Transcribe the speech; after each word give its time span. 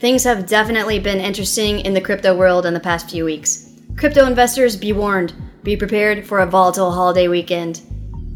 Things 0.00 0.24
have 0.24 0.46
definitely 0.46 0.98
been 0.98 1.20
interesting 1.20 1.80
in 1.80 1.92
the 1.92 2.00
crypto 2.00 2.34
world 2.34 2.64
in 2.64 2.72
the 2.72 2.80
past 2.80 3.10
few 3.10 3.26
weeks. 3.26 3.70
Crypto 3.98 4.26
investors, 4.26 4.74
be 4.74 4.94
warned. 4.94 5.34
Be 5.62 5.76
prepared 5.76 6.26
for 6.26 6.40
a 6.40 6.46
volatile 6.46 6.90
holiday 6.90 7.28
weekend. 7.28 7.82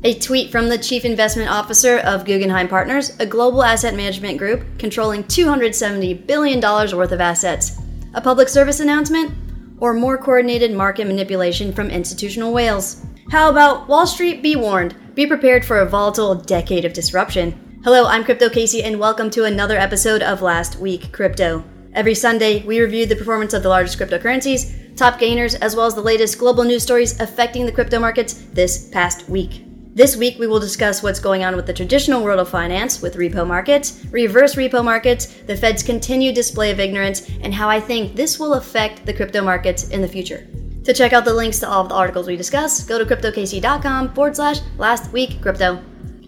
A 0.05 0.13
tweet 0.19 0.53
from 0.53 0.69
the 0.69 0.77
chief 0.77 1.07
investment 1.07 1.49
officer 1.49 2.01
of 2.01 2.27
Guggenheim 2.27 2.69
Partners, 2.69 3.19
a 3.19 3.25
global 3.25 3.65
asset 3.65 3.95
management 3.95 4.37
group 4.37 4.63
controlling 4.79 5.25
$270 5.25 6.27
billion 6.27 6.61
worth 6.61 7.13
of 7.13 7.21
assets. 7.23 7.81
A 8.13 8.21
public 8.21 8.51
service 8.51 8.81
announcement? 8.81 9.33
Or 9.81 9.95
more 9.95 10.19
coordinated 10.19 10.71
market 10.71 11.07
manipulation 11.07 11.73
from 11.73 11.89
institutional 11.89 12.53
whales? 12.53 13.07
How 13.31 13.49
about 13.49 13.89
Wall 13.89 14.07
Street 14.07 14.43
be 14.43 14.55
warned? 14.55 14.95
Be 15.15 15.27
prepared 15.27 15.65
for 15.65 15.79
a 15.79 15.89
volatile 15.89 16.35
decade 16.35 16.85
of 16.85 16.93
disruption. 16.93 17.59
Hello, 17.85 18.07
I'm 18.07 18.25
Crypto 18.25 18.49
Casey, 18.49 18.83
and 18.83 18.99
welcome 18.99 19.29
to 19.29 19.45
another 19.45 19.77
episode 19.77 20.23
of 20.23 20.41
Last 20.41 20.79
Week 20.79 21.13
Crypto. 21.13 21.63
Every 21.93 22.15
Sunday, 22.15 22.63
we 22.63 22.81
review 22.81 23.05
the 23.05 23.15
performance 23.15 23.53
of 23.53 23.63
the 23.63 23.69
largest 23.69 23.99
cryptocurrencies, 23.99 24.97
top 24.97 25.19
gainers, 25.19 25.55
as 25.57 25.77
well 25.77 25.85
as 25.85 25.95
the 25.95 26.01
latest 26.01 26.39
global 26.39 26.65
news 26.65 26.83
stories 26.83 27.21
affecting 27.21 27.67
the 27.67 27.73
crypto 27.73 27.99
markets 27.99 28.47
this 28.55 28.89
past 28.89 29.29
week. 29.29 29.67
This 29.95 30.17
week, 30.17 30.39
we 30.39 30.47
will 30.47 30.61
discuss 30.61 31.03
what's 31.03 31.21
going 31.21 31.45
on 31.45 31.57
with 31.57 31.67
the 31.67 31.75
traditional 31.75 32.25
world 32.25 32.41
of 32.41 32.49
finance, 32.49 33.03
with 33.03 33.17
repo 33.17 33.47
markets, 33.47 34.03
reverse 34.11 34.55
repo 34.55 34.83
markets, 34.83 35.27
the 35.47 35.55
Fed's 35.55 35.83
continued 35.83 36.35
display 36.35 36.71
of 36.71 36.81
ignorance, 36.81 37.29
and 37.43 37.53
how 37.53 37.69
I 37.69 37.81
think 37.81 38.17
this 38.17 38.39
will 38.39 38.55
affect 38.55 39.05
the 39.05 39.13
crypto 39.13 39.43
markets 39.43 39.91
in 39.91 40.01
the 40.01 40.09
future. 40.09 40.49
To 40.85 40.95
check 40.95 41.13
out 41.13 41.27
the 41.27 41.35
links 41.35 41.59
to 41.59 41.69
all 41.69 41.83
of 41.83 41.91
the 41.91 41.97
articles 41.97 42.29
we 42.29 42.37
discuss, 42.37 42.83
go 42.83 42.99
to 42.99 43.05
cryptocasey.com 43.05 44.15
forward 44.15 44.37
slash 44.37 44.61
last 44.79 45.13
week 45.13 45.43
crypto. 45.43 45.85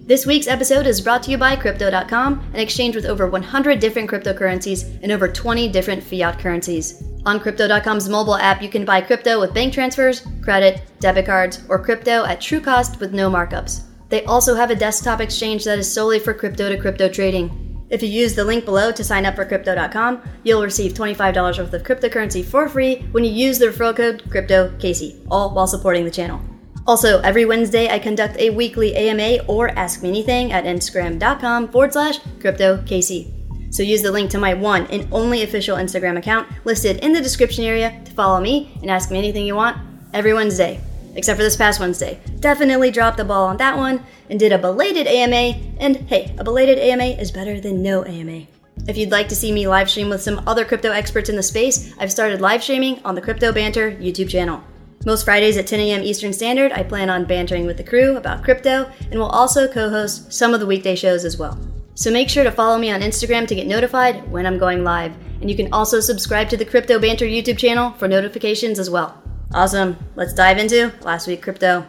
This 0.06 0.24
week's 0.24 0.46
episode 0.46 0.86
is 0.86 1.00
brought 1.00 1.24
to 1.24 1.32
you 1.32 1.36
by 1.36 1.56
Crypto.com, 1.56 2.52
an 2.54 2.60
exchange 2.60 2.94
with 2.94 3.06
over 3.06 3.26
100 3.26 3.80
different 3.80 4.08
cryptocurrencies 4.08 5.02
and 5.02 5.10
over 5.10 5.26
20 5.26 5.68
different 5.70 6.00
fiat 6.00 6.38
currencies. 6.38 7.02
On 7.26 7.40
Crypto.com's 7.40 8.08
mobile 8.08 8.36
app, 8.36 8.62
you 8.62 8.68
can 8.68 8.84
buy 8.84 9.00
crypto 9.00 9.40
with 9.40 9.52
bank 9.52 9.74
transfers, 9.74 10.24
credit, 10.44 10.80
debit 11.00 11.26
cards, 11.26 11.64
or 11.68 11.82
crypto 11.82 12.24
at 12.24 12.40
true 12.40 12.60
cost 12.60 13.00
with 13.00 13.14
no 13.14 13.28
markups. 13.28 13.82
They 14.08 14.22
also 14.26 14.54
have 14.54 14.70
a 14.70 14.76
desktop 14.76 15.20
exchange 15.20 15.64
that 15.64 15.80
is 15.80 15.92
solely 15.92 16.20
for 16.20 16.32
crypto 16.32 16.68
to 16.68 16.78
crypto 16.78 17.08
trading. 17.08 17.84
If 17.90 18.00
you 18.00 18.08
use 18.08 18.36
the 18.36 18.44
link 18.44 18.64
below 18.64 18.92
to 18.92 19.02
sign 19.02 19.26
up 19.26 19.34
for 19.34 19.44
Crypto.com, 19.44 20.22
you'll 20.44 20.62
receive 20.62 20.94
$25 20.94 21.58
worth 21.58 21.74
of 21.74 21.82
cryptocurrency 21.82 22.44
for 22.44 22.68
free 22.68 22.98
when 23.10 23.24
you 23.24 23.30
use 23.32 23.58
the 23.58 23.66
referral 23.66 23.96
code 23.96 24.22
CryptoCasey, 24.28 25.26
all 25.32 25.52
while 25.52 25.66
supporting 25.66 26.04
the 26.04 26.12
channel. 26.12 26.40
Also, 26.86 27.20
every 27.20 27.44
Wednesday, 27.44 27.88
I 27.88 27.98
conduct 27.98 28.36
a 28.38 28.50
weekly 28.50 28.94
AMA 28.94 29.44
or 29.48 29.70
Ask 29.70 30.02
Me 30.02 30.08
Anything 30.08 30.52
at 30.52 30.64
Instagram.com 30.64 31.68
forward 31.68 31.92
slash 31.92 32.20
CryptoCasey. 32.38 33.74
So 33.74 33.82
use 33.82 34.02
the 34.02 34.12
link 34.12 34.30
to 34.30 34.38
my 34.38 34.54
one 34.54 34.86
and 34.86 35.08
only 35.10 35.42
official 35.42 35.76
Instagram 35.76 36.16
account 36.16 36.48
listed 36.64 36.98
in 36.98 37.12
the 37.12 37.20
description 37.20 37.64
area 37.64 38.00
to 38.04 38.12
follow 38.12 38.40
me 38.40 38.78
and 38.80 38.90
ask 38.90 39.10
me 39.10 39.18
anything 39.18 39.44
you 39.44 39.56
want 39.56 39.76
every 40.14 40.32
Wednesday. 40.32 40.80
Except 41.16 41.36
for 41.36 41.42
this 41.42 41.56
past 41.56 41.80
Wednesday. 41.80 42.20
Definitely 42.40 42.90
dropped 42.90 43.16
the 43.16 43.24
ball 43.24 43.46
on 43.46 43.56
that 43.56 43.76
one 43.76 44.04
and 44.30 44.38
did 44.38 44.52
a 44.52 44.58
belated 44.58 45.06
AMA, 45.06 45.58
and 45.80 45.96
hey, 45.96 46.34
a 46.38 46.44
belated 46.44 46.78
AMA 46.78 47.04
is 47.04 47.32
better 47.32 47.60
than 47.60 47.82
no 47.82 48.04
AMA. 48.04 48.46
If 48.86 48.96
you'd 48.96 49.10
like 49.10 49.28
to 49.30 49.36
see 49.36 49.50
me 49.50 49.66
live 49.66 49.90
stream 49.90 50.10
with 50.10 50.22
some 50.22 50.42
other 50.46 50.64
crypto 50.64 50.92
experts 50.92 51.30
in 51.30 51.36
the 51.36 51.42
space, 51.42 51.94
I've 51.98 52.12
started 52.12 52.40
live 52.40 52.62
streaming 52.62 53.00
on 53.04 53.14
the 53.14 53.22
Crypto 53.22 53.50
Banter 53.50 53.92
YouTube 53.92 54.28
channel. 54.28 54.62
Most 55.06 55.24
Fridays 55.24 55.56
at 55.56 55.68
10 55.68 55.78
a.m. 55.78 56.02
Eastern 56.02 56.32
Standard, 56.32 56.72
I 56.72 56.82
plan 56.82 57.08
on 57.10 57.26
bantering 57.26 57.64
with 57.64 57.76
the 57.76 57.84
crew 57.84 58.16
about 58.16 58.42
crypto 58.42 58.90
and 59.08 59.20
will 59.20 59.28
also 59.28 59.68
co 59.68 59.88
host 59.88 60.32
some 60.32 60.52
of 60.52 60.58
the 60.58 60.66
weekday 60.66 60.96
shows 60.96 61.24
as 61.24 61.38
well. 61.38 61.56
So 61.94 62.10
make 62.10 62.28
sure 62.28 62.42
to 62.42 62.50
follow 62.50 62.76
me 62.76 62.90
on 62.90 63.02
Instagram 63.02 63.46
to 63.46 63.54
get 63.54 63.68
notified 63.68 64.28
when 64.32 64.44
I'm 64.46 64.58
going 64.58 64.82
live. 64.82 65.14
And 65.40 65.48
you 65.48 65.54
can 65.54 65.72
also 65.72 66.00
subscribe 66.00 66.48
to 66.48 66.56
the 66.56 66.64
Crypto 66.64 66.98
Banter 66.98 67.24
YouTube 67.24 67.56
channel 67.56 67.92
for 67.92 68.08
notifications 68.08 68.80
as 68.80 68.90
well. 68.90 69.22
Awesome. 69.54 69.96
Let's 70.16 70.34
dive 70.34 70.58
into 70.58 70.92
Last 71.02 71.28
Week 71.28 71.40
Crypto. 71.40 71.86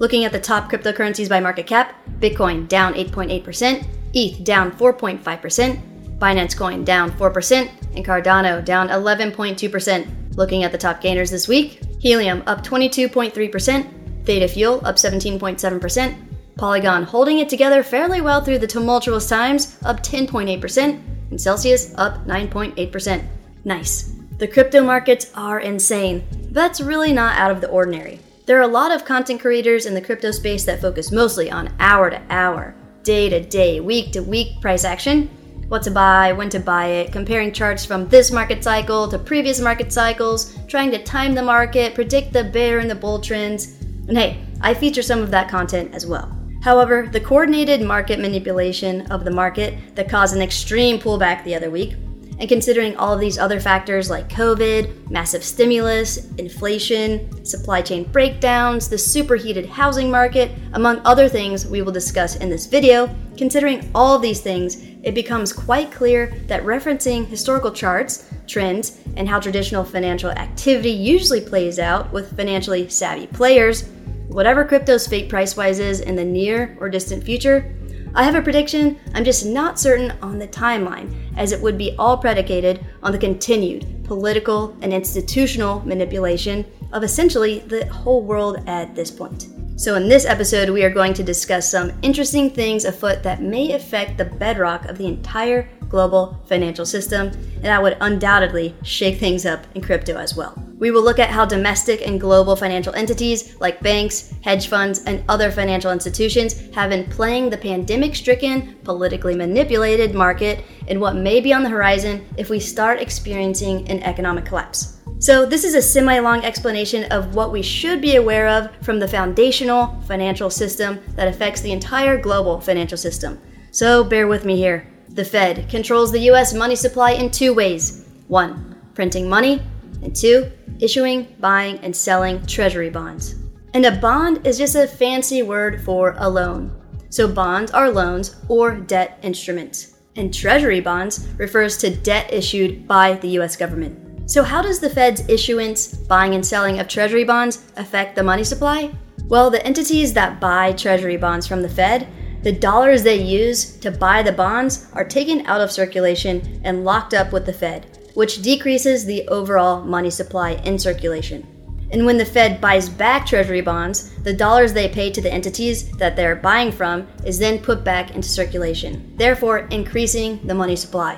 Looking 0.00 0.24
at 0.24 0.32
the 0.32 0.40
top 0.40 0.68
cryptocurrencies 0.68 1.28
by 1.28 1.38
market 1.38 1.68
cap, 1.68 1.94
Bitcoin 2.20 2.68
down 2.68 2.94
8.8%, 2.94 3.86
ETH 4.14 4.44
down 4.44 4.72
4.5%, 4.72 6.18
Binance 6.18 6.56
Coin 6.56 6.84
down 6.84 7.10
4%, 7.12 7.70
and 7.94 8.04
Cardano 8.04 8.64
down 8.64 8.88
11.2%. 8.88 10.36
Looking 10.36 10.64
at 10.64 10.72
the 10.72 10.78
top 10.78 11.00
gainers 11.00 11.30
this 11.30 11.48
week, 11.48 11.80
Helium 12.00 12.42
up 12.46 12.64
22.3%, 12.64 14.24
Theta 14.24 14.48
Fuel 14.48 14.80
up 14.84 14.96
17.7%, 14.96 16.28
Polygon 16.56 17.04
holding 17.04 17.38
it 17.38 17.48
together 17.48 17.82
fairly 17.82 18.20
well 18.20 18.42
through 18.42 18.58
the 18.58 18.66
tumultuous 18.66 19.28
times, 19.28 19.78
up 19.84 20.02
10.8%, 20.02 21.00
and 21.30 21.40
Celsius 21.40 21.94
up 21.96 22.26
9.8%. 22.26 23.24
Nice. 23.64 24.14
The 24.38 24.48
crypto 24.48 24.82
markets 24.82 25.30
are 25.34 25.60
insane. 25.60 26.24
That's 26.50 26.80
really 26.80 27.12
not 27.12 27.36
out 27.38 27.50
of 27.50 27.60
the 27.60 27.68
ordinary. 27.68 28.20
There 28.48 28.58
are 28.58 28.62
a 28.62 28.66
lot 28.66 28.92
of 28.92 29.04
content 29.04 29.42
creators 29.42 29.84
in 29.84 29.92
the 29.92 30.00
crypto 30.00 30.30
space 30.30 30.64
that 30.64 30.80
focus 30.80 31.12
mostly 31.12 31.50
on 31.50 31.70
hour 31.80 32.08
to 32.08 32.22
hour, 32.30 32.74
day 33.02 33.28
to 33.28 33.40
day, 33.40 33.80
week 33.80 34.10
to 34.12 34.22
week 34.22 34.62
price 34.62 34.84
action. 34.84 35.28
What 35.68 35.82
to 35.82 35.90
buy, 35.90 36.32
when 36.32 36.48
to 36.48 36.58
buy 36.58 36.86
it, 36.86 37.12
comparing 37.12 37.52
charts 37.52 37.84
from 37.84 38.08
this 38.08 38.30
market 38.30 38.64
cycle 38.64 39.06
to 39.08 39.18
previous 39.18 39.60
market 39.60 39.92
cycles, 39.92 40.56
trying 40.66 40.90
to 40.92 41.02
time 41.04 41.34
the 41.34 41.42
market, 41.42 41.94
predict 41.94 42.32
the 42.32 42.44
bear 42.44 42.78
and 42.78 42.90
the 42.90 42.94
bull 42.94 43.20
trends. 43.20 43.82
And 44.08 44.16
hey, 44.16 44.42
I 44.62 44.72
feature 44.72 45.02
some 45.02 45.20
of 45.20 45.30
that 45.30 45.50
content 45.50 45.94
as 45.94 46.06
well. 46.06 46.34
However, 46.62 47.06
the 47.12 47.20
coordinated 47.20 47.82
market 47.82 48.18
manipulation 48.18 49.02
of 49.12 49.26
the 49.26 49.30
market 49.30 49.94
that 49.94 50.08
caused 50.08 50.34
an 50.34 50.40
extreme 50.40 50.98
pullback 50.98 51.44
the 51.44 51.54
other 51.54 51.68
week 51.68 51.96
and 52.38 52.48
considering 52.48 52.96
all 52.96 53.12
of 53.12 53.20
these 53.20 53.38
other 53.38 53.60
factors 53.60 54.10
like 54.10 54.28
COVID, 54.28 55.10
massive 55.10 55.42
stimulus, 55.42 56.32
inflation, 56.34 57.44
supply 57.44 57.82
chain 57.82 58.04
breakdowns, 58.04 58.88
the 58.88 58.98
superheated 58.98 59.66
housing 59.66 60.10
market, 60.10 60.52
among 60.74 61.00
other 61.04 61.28
things 61.28 61.66
we 61.66 61.82
will 61.82 61.92
discuss 61.92 62.36
in 62.36 62.48
this 62.48 62.66
video, 62.66 63.14
considering 63.36 63.90
all 63.94 64.14
of 64.14 64.22
these 64.22 64.40
things, 64.40 64.82
it 65.02 65.14
becomes 65.14 65.52
quite 65.52 65.90
clear 65.90 66.34
that 66.46 66.62
referencing 66.64 67.26
historical 67.26 67.72
charts, 67.72 68.32
trends, 68.46 69.00
and 69.16 69.28
how 69.28 69.40
traditional 69.40 69.84
financial 69.84 70.30
activity 70.30 70.90
usually 70.90 71.40
plays 71.40 71.78
out 71.78 72.12
with 72.12 72.36
financially 72.36 72.88
savvy 72.88 73.26
players, 73.26 73.88
whatever 74.28 74.64
crypto's 74.64 75.06
fate 75.06 75.28
price 75.28 75.56
wise 75.56 75.78
is 75.78 76.00
in 76.00 76.14
the 76.14 76.24
near 76.24 76.76
or 76.80 76.88
distant 76.88 77.24
future, 77.24 77.74
I 78.14 78.24
have 78.24 78.34
a 78.34 78.42
prediction, 78.42 78.98
I'm 79.14 79.24
just 79.24 79.44
not 79.44 79.78
certain 79.78 80.12
on 80.22 80.38
the 80.38 80.48
timeline, 80.48 81.14
as 81.36 81.52
it 81.52 81.60
would 81.60 81.78
be 81.78 81.94
all 81.98 82.16
predicated 82.16 82.84
on 83.02 83.12
the 83.12 83.18
continued 83.18 84.04
political 84.04 84.76
and 84.80 84.92
institutional 84.92 85.80
manipulation 85.86 86.64
of 86.92 87.04
essentially 87.04 87.60
the 87.60 87.86
whole 87.86 88.22
world 88.22 88.62
at 88.66 88.94
this 88.94 89.10
point. 89.10 89.48
So, 89.76 89.94
in 89.94 90.08
this 90.08 90.24
episode, 90.24 90.70
we 90.70 90.82
are 90.82 90.90
going 90.90 91.14
to 91.14 91.22
discuss 91.22 91.70
some 91.70 91.92
interesting 92.02 92.50
things 92.50 92.84
afoot 92.84 93.22
that 93.22 93.42
may 93.42 93.72
affect 93.74 94.18
the 94.18 94.24
bedrock 94.24 94.86
of 94.86 94.98
the 94.98 95.06
entire 95.06 95.70
global 95.88 96.40
financial 96.46 96.86
system, 96.86 97.28
and 97.28 97.64
that 97.64 97.82
would 97.82 97.96
undoubtedly 98.00 98.74
shake 98.82 99.18
things 99.18 99.46
up 99.46 99.66
in 99.74 99.82
crypto 99.82 100.16
as 100.16 100.36
well. 100.36 100.54
We 100.78 100.92
will 100.92 101.02
look 101.02 101.18
at 101.18 101.30
how 101.30 101.44
domestic 101.44 102.06
and 102.06 102.20
global 102.20 102.54
financial 102.54 102.94
entities 102.94 103.58
like 103.60 103.80
banks, 103.80 104.32
hedge 104.42 104.68
funds, 104.68 105.02
and 105.04 105.24
other 105.28 105.50
financial 105.50 105.90
institutions 105.90 106.72
have 106.74 106.90
been 106.90 107.10
playing 107.10 107.50
the 107.50 107.56
pandemic 107.56 108.14
stricken, 108.14 108.76
politically 108.84 109.34
manipulated 109.34 110.14
market 110.14 110.64
and 110.86 111.00
what 111.00 111.16
may 111.16 111.40
be 111.40 111.52
on 111.52 111.64
the 111.64 111.68
horizon 111.68 112.24
if 112.36 112.48
we 112.48 112.60
start 112.60 113.00
experiencing 113.00 113.88
an 113.90 114.02
economic 114.04 114.44
collapse. 114.44 114.98
So, 115.20 115.44
this 115.44 115.64
is 115.64 115.74
a 115.74 115.82
semi 115.82 116.20
long 116.20 116.44
explanation 116.44 117.10
of 117.10 117.34
what 117.34 117.50
we 117.50 117.60
should 117.60 118.00
be 118.00 118.14
aware 118.14 118.46
of 118.46 118.70
from 118.82 119.00
the 119.00 119.08
foundational 119.08 120.00
financial 120.02 120.48
system 120.48 121.00
that 121.16 121.26
affects 121.26 121.60
the 121.60 121.72
entire 121.72 122.16
global 122.16 122.60
financial 122.60 122.98
system. 122.98 123.40
So, 123.72 124.04
bear 124.04 124.28
with 124.28 124.44
me 124.44 124.56
here. 124.56 124.86
The 125.10 125.24
Fed 125.24 125.68
controls 125.68 126.12
the 126.12 126.30
US 126.30 126.54
money 126.54 126.76
supply 126.76 127.12
in 127.12 127.30
two 127.30 127.54
ways 127.54 128.04
one, 128.28 128.76
printing 128.94 129.28
money, 129.28 129.62
and 130.02 130.14
two, 130.14 130.50
issuing, 130.80 131.34
buying, 131.40 131.78
and 131.78 131.94
selling 131.94 132.44
treasury 132.46 132.90
bonds. 132.90 133.36
And 133.74 133.86
a 133.86 133.96
bond 133.96 134.46
is 134.46 134.58
just 134.58 134.74
a 134.74 134.86
fancy 134.86 135.42
word 135.42 135.82
for 135.82 136.14
a 136.18 136.28
loan. 136.28 136.72
So 137.10 137.26
bonds 137.26 137.72
are 137.72 137.90
loans 137.90 138.36
or 138.48 138.76
debt 138.76 139.18
instruments. 139.22 139.94
And 140.16 140.32
treasury 140.32 140.80
bonds 140.80 141.26
refers 141.38 141.76
to 141.78 141.94
debt 141.94 142.32
issued 142.32 142.86
by 142.86 143.14
the 143.14 143.28
US 143.40 143.56
government. 143.56 144.30
So, 144.30 144.42
how 144.42 144.60
does 144.60 144.78
the 144.78 144.90
Fed's 144.90 145.26
issuance, 145.26 145.96
buying, 145.96 146.34
and 146.34 146.44
selling 146.44 146.80
of 146.80 146.88
treasury 146.88 147.24
bonds 147.24 147.72
affect 147.76 148.14
the 148.14 148.22
money 148.22 148.44
supply? 148.44 148.92
Well, 149.24 149.48
the 149.48 149.64
entities 149.64 150.12
that 150.14 150.38
buy 150.38 150.72
treasury 150.72 151.16
bonds 151.16 151.46
from 151.46 151.62
the 151.62 151.68
Fed, 151.68 152.08
the 152.42 152.52
dollars 152.52 153.02
they 153.02 153.20
use 153.20 153.76
to 153.78 153.90
buy 153.90 154.22
the 154.22 154.32
bonds 154.32 154.86
are 154.92 155.04
taken 155.04 155.46
out 155.46 155.60
of 155.60 155.72
circulation 155.72 156.60
and 156.64 156.84
locked 156.84 157.14
up 157.14 157.32
with 157.32 157.46
the 157.46 157.52
Fed 157.52 157.98
which 158.18 158.42
decreases 158.42 159.04
the 159.04 159.28
overall 159.28 159.80
money 159.80 160.10
supply 160.10 160.50
in 160.64 160.76
circulation. 160.76 161.46
And 161.92 162.04
when 162.04 162.18
the 162.18 162.24
Fed 162.24 162.60
buys 162.60 162.88
back 162.88 163.24
Treasury 163.24 163.60
bonds, 163.60 164.12
the 164.24 164.32
dollars 164.32 164.72
they 164.72 164.88
pay 164.88 165.12
to 165.12 165.20
the 165.20 165.32
entities 165.32 165.88
that 165.98 166.16
they're 166.16 166.34
buying 166.34 166.72
from 166.72 167.06
is 167.24 167.38
then 167.38 167.60
put 167.60 167.84
back 167.84 168.16
into 168.16 168.28
circulation, 168.28 169.14
therefore 169.16 169.68
increasing 169.70 170.44
the 170.48 170.54
money 170.54 170.74
supply. 170.74 171.16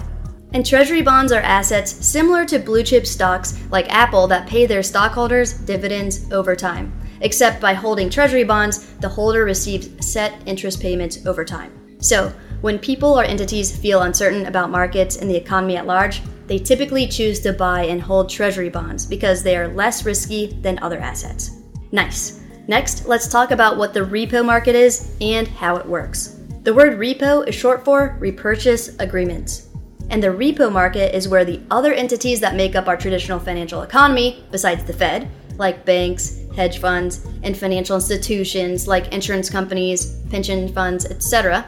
And 0.52 0.66
Treasury 0.66 1.00
bonds 1.00 1.32
are 1.32 1.40
assets 1.40 1.90
similar 2.06 2.44
to 2.44 2.58
blue 2.58 2.82
chip 2.82 3.06
stocks 3.06 3.58
like 3.70 3.90
Apple 3.90 4.26
that 4.26 4.46
pay 4.46 4.66
their 4.66 4.82
stockholders 4.82 5.54
dividends 5.54 6.30
over 6.30 6.54
time. 6.54 6.92
Except 7.20 7.60
by 7.60 7.74
holding 7.74 8.08
Treasury 8.08 8.44
bonds, 8.44 8.94
the 9.00 9.08
holder 9.08 9.44
receives 9.44 9.88
set 10.06 10.40
interest 10.46 10.80
payments 10.80 11.26
over 11.26 11.44
time. 11.44 11.72
So, 12.00 12.32
when 12.62 12.78
people 12.78 13.18
or 13.18 13.24
entities 13.24 13.74
feel 13.74 14.02
uncertain 14.02 14.46
about 14.46 14.70
markets 14.70 15.16
and 15.16 15.30
the 15.30 15.36
economy 15.36 15.76
at 15.76 15.86
large, 15.86 16.22
they 16.46 16.58
typically 16.58 17.06
choose 17.06 17.40
to 17.40 17.52
buy 17.52 17.84
and 17.84 18.02
hold 18.02 18.28
treasury 18.28 18.68
bonds 18.68 19.06
because 19.06 19.42
they 19.42 19.56
are 19.56 19.68
less 19.68 20.04
risky 20.04 20.58
than 20.62 20.78
other 20.80 20.98
assets. 20.98 21.52
Nice. 21.92 22.40
Next, 22.68 23.06
let's 23.06 23.28
talk 23.28 23.50
about 23.50 23.76
what 23.78 23.94
the 23.94 24.00
repo 24.00 24.44
market 24.44 24.74
is 24.74 25.14
and 25.20 25.48
how 25.48 25.76
it 25.76 25.86
works. 25.86 26.40
The 26.62 26.74
word 26.74 26.98
repo 26.98 27.48
is 27.48 27.54
short 27.54 27.84
for 27.84 28.16
repurchase 28.20 28.98
agreements. 28.98 29.68
And 30.10 30.22
the 30.22 30.28
repo 30.28 30.70
market 30.70 31.14
is 31.14 31.28
where 31.28 31.44
the 31.44 31.60
other 31.70 31.92
entities 31.92 32.40
that 32.40 32.56
make 32.56 32.74
up 32.74 32.88
our 32.88 32.96
traditional 32.96 33.38
financial 33.38 33.82
economy, 33.82 34.44
besides 34.50 34.84
the 34.84 34.92
Fed, 34.92 35.30
like 35.56 35.84
banks, 35.84 36.39
hedge 36.54 36.78
funds, 36.78 37.26
and 37.42 37.56
financial 37.56 37.96
institutions 37.96 38.86
like 38.86 39.12
insurance 39.12 39.48
companies, 39.48 40.16
pension 40.30 40.72
funds, 40.72 41.06
etc., 41.06 41.64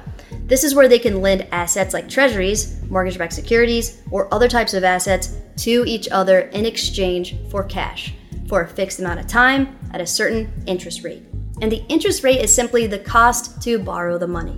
this 0.46 0.64
is 0.64 0.74
where 0.74 0.88
they 0.88 0.98
can 0.98 1.22
lend 1.22 1.46
assets 1.52 1.94
like 1.94 2.08
treasuries, 2.08 2.82
mortgage 2.90 3.18
backed 3.18 3.32
securities, 3.32 4.02
or 4.10 4.32
other 4.34 4.48
types 4.48 4.74
of 4.74 4.84
assets 4.84 5.36
to 5.56 5.84
each 5.86 6.08
other 6.10 6.40
in 6.40 6.66
exchange 6.66 7.36
for 7.48 7.64
cash 7.64 8.14
for 8.48 8.62
a 8.62 8.68
fixed 8.68 8.98
amount 8.98 9.20
of 9.20 9.26
time 9.26 9.78
at 9.92 10.00
a 10.00 10.06
certain 10.06 10.52
interest 10.66 11.04
rate. 11.04 11.22
And 11.60 11.70
the 11.70 11.84
interest 11.88 12.24
rate 12.24 12.40
is 12.40 12.54
simply 12.54 12.86
the 12.86 12.98
cost 12.98 13.62
to 13.62 13.78
borrow 13.78 14.18
the 14.18 14.26
money. 14.26 14.56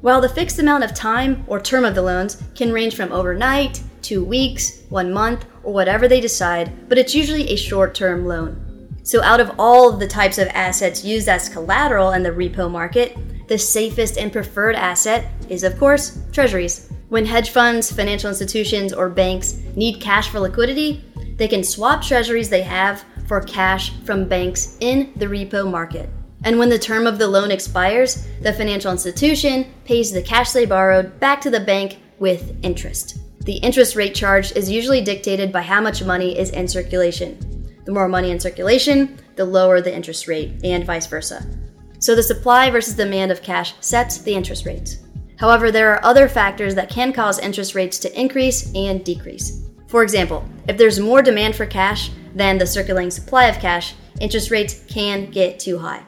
While 0.00 0.20
the 0.20 0.28
fixed 0.28 0.58
amount 0.58 0.84
of 0.84 0.94
time 0.94 1.44
or 1.48 1.60
term 1.60 1.84
of 1.84 1.94
the 1.94 2.02
loans 2.02 2.42
can 2.54 2.72
range 2.72 2.94
from 2.94 3.12
overnight, 3.12 3.82
two 4.02 4.24
weeks, 4.24 4.82
one 4.88 5.12
month, 5.12 5.44
or 5.64 5.72
whatever 5.72 6.06
they 6.06 6.20
decide, 6.20 6.88
but 6.88 6.96
it's 6.96 7.14
usually 7.14 7.50
a 7.50 7.56
short 7.56 7.94
term 7.94 8.24
loan. 8.24 8.65
So, 9.06 9.22
out 9.22 9.38
of 9.38 9.52
all 9.56 9.88
of 9.88 10.00
the 10.00 10.08
types 10.08 10.36
of 10.36 10.48
assets 10.48 11.04
used 11.04 11.28
as 11.28 11.48
collateral 11.48 12.10
in 12.10 12.24
the 12.24 12.30
repo 12.30 12.68
market, 12.68 13.16
the 13.46 13.56
safest 13.56 14.18
and 14.18 14.32
preferred 14.32 14.74
asset 14.74 15.30
is, 15.48 15.62
of 15.62 15.78
course, 15.78 16.18
treasuries. 16.32 16.90
When 17.08 17.24
hedge 17.24 17.50
funds, 17.50 17.92
financial 17.92 18.30
institutions, 18.30 18.92
or 18.92 19.08
banks 19.08 19.60
need 19.76 20.00
cash 20.00 20.28
for 20.28 20.40
liquidity, 20.40 21.04
they 21.36 21.46
can 21.46 21.62
swap 21.62 22.02
treasuries 22.02 22.48
they 22.48 22.62
have 22.62 23.04
for 23.28 23.40
cash 23.42 23.92
from 24.04 24.26
banks 24.26 24.76
in 24.80 25.12
the 25.14 25.26
repo 25.26 25.70
market. 25.70 26.10
And 26.42 26.58
when 26.58 26.68
the 26.68 26.76
term 26.76 27.06
of 27.06 27.18
the 27.18 27.28
loan 27.28 27.52
expires, 27.52 28.26
the 28.42 28.52
financial 28.52 28.90
institution 28.90 29.72
pays 29.84 30.10
the 30.10 30.20
cash 30.20 30.50
they 30.50 30.66
borrowed 30.66 31.20
back 31.20 31.40
to 31.42 31.50
the 31.50 31.60
bank 31.60 31.98
with 32.18 32.58
interest. 32.64 33.18
The 33.44 33.58
interest 33.58 33.94
rate 33.94 34.16
charged 34.16 34.56
is 34.56 34.68
usually 34.68 35.00
dictated 35.00 35.52
by 35.52 35.62
how 35.62 35.80
much 35.80 36.02
money 36.02 36.36
is 36.36 36.50
in 36.50 36.66
circulation. 36.66 37.55
The 37.86 37.92
more 37.92 38.08
money 38.08 38.30
in 38.30 38.38
circulation, 38.38 39.18
the 39.36 39.44
lower 39.44 39.80
the 39.80 39.94
interest 39.94 40.28
rate, 40.28 40.60
and 40.64 40.84
vice 40.84 41.06
versa. 41.06 41.46
So 41.98 42.14
the 42.14 42.22
supply 42.22 42.68
versus 42.68 42.94
demand 42.94 43.32
of 43.32 43.42
cash 43.42 43.74
sets 43.80 44.18
the 44.18 44.34
interest 44.34 44.66
rates. 44.66 44.98
However, 45.38 45.70
there 45.70 45.92
are 45.92 46.04
other 46.04 46.28
factors 46.28 46.74
that 46.74 46.90
can 46.90 47.12
cause 47.12 47.38
interest 47.38 47.74
rates 47.74 47.98
to 48.00 48.20
increase 48.20 48.72
and 48.74 49.04
decrease. 49.04 49.62
For 49.88 50.02
example, 50.02 50.44
if 50.68 50.76
there's 50.76 50.98
more 50.98 51.22
demand 51.22 51.54
for 51.54 51.66
cash 51.66 52.10
than 52.34 52.58
the 52.58 52.66
circulating 52.66 53.10
supply 53.10 53.46
of 53.46 53.60
cash, 53.60 53.94
interest 54.20 54.50
rates 54.50 54.84
can 54.88 55.30
get 55.30 55.60
too 55.60 55.78
high. 55.78 56.02